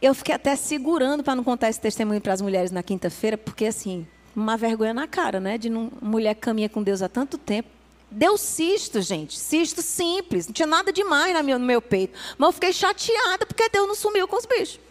[0.01, 3.65] Eu fiquei até segurando para não contar esse testemunho para as mulheres na quinta-feira, porque
[3.65, 5.57] assim, uma vergonha na cara, né?
[5.57, 7.69] De uma mulher caminha com Deus há tanto tempo,
[8.13, 9.39] Deu cisto, gente.
[9.39, 10.45] Cisto simples.
[10.45, 12.13] Não tinha nada demais no meu peito.
[12.37, 14.81] Mas eu fiquei chateada porque Deus não sumiu com os bichos.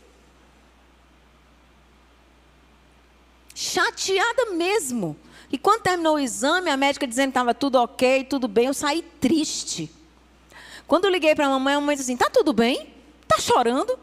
[3.54, 5.14] Chateada mesmo.
[5.52, 8.74] E quando terminou o exame, a médica dizendo que estava tudo ok, tudo bem, eu
[8.74, 9.90] saí triste.
[10.86, 12.88] Quando eu liguei para a mamãe, a mamãe disse assim: tá tudo bem?
[13.28, 13.98] Tá chorando?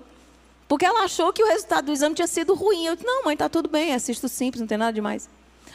[0.68, 2.85] Porque ela achou que o resultado do exame tinha sido ruim.
[2.85, 5.30] Eu disse: não, mãe, tá tudo bem, cisto simples, não tem nada demais.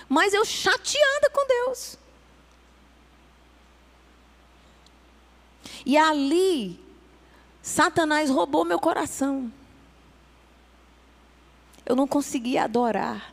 [0.09, 1.99] Mas eu chateada com Deus.
[5.87, 6.79] E ali,
[7.63, 9.51] Satanás roubou meu coração.
[11.85, 13.33] Eu não conseguia adorar.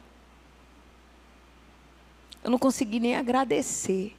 [2.43, 4.15] Eu não consegui nem agradecer.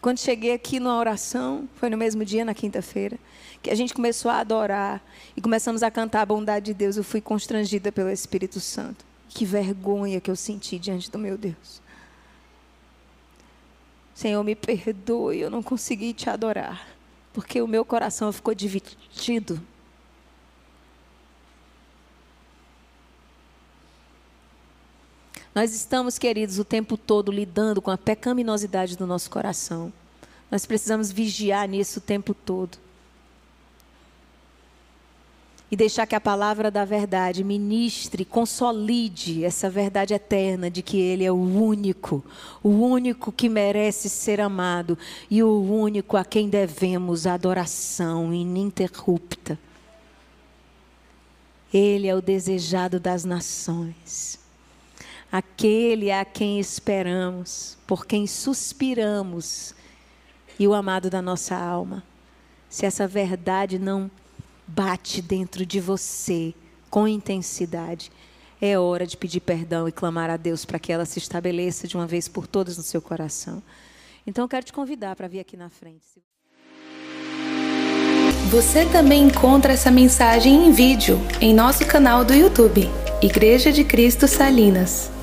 [0.00, 3.18] Quando cheguei aqui na oração, foi no mesmo dia, na quinta-feira,
[3.62, 5.02] que a gente começou a adorar
[5.36, 9.04] e começamos a cantar a bondade de Deus, eu fui constrangida pelo Espírito Santo.
[9.28, 11.80] Que vergonha que eu senti diante do meu Deus.
[14.14, 16.86] Senhor, me perdoe, eu não consegui te adorar,
[17.32, 19.60] porque o meu coração ficou dividido.
[25.54, 29.92] Nós estamos, queridos, o tempo todo lidando com a pecaminosidade do nosso coração.
[30.50, 32.78] Nós precisamos vigiar nisso o tempo todo.
[35.70, 41.24] E deixar que a palavra da verdade ministre, consolide essa verdade eterna de que Ele
[41.24, 42.24] é o único,
[42.60, 44.98] o único que merece ser amado
[45.30, 49.56] e o único a quem devemos adoração ininterrupta.
[51.72, 54.40] Ele é o desejado das nações,
[55.30, 59.72] aquele a quem esperamos, por quem suspiramos
[60.58, 62.02] e o amado da nossa alma.
[62.68, 64.10] Se essa verdade não
[64.74, 66.54] bate dentro de você
[66.88, 68.10] com intensidade,
[68.60, 71.96] é hora de pedir perdão e clamar a Deus para que ela se estabeleça de
[71.96, 73.62] uma vez por todas no seu coração.
[74.26, 76.22] Então eu quero te convidar para vir aqui na frente.
[78.50, 82.88] Você também encontra essa mensagem em vídeo em nosso canal do YouTube,
[83.22, 85.19] Igreja de Cristo Salinas.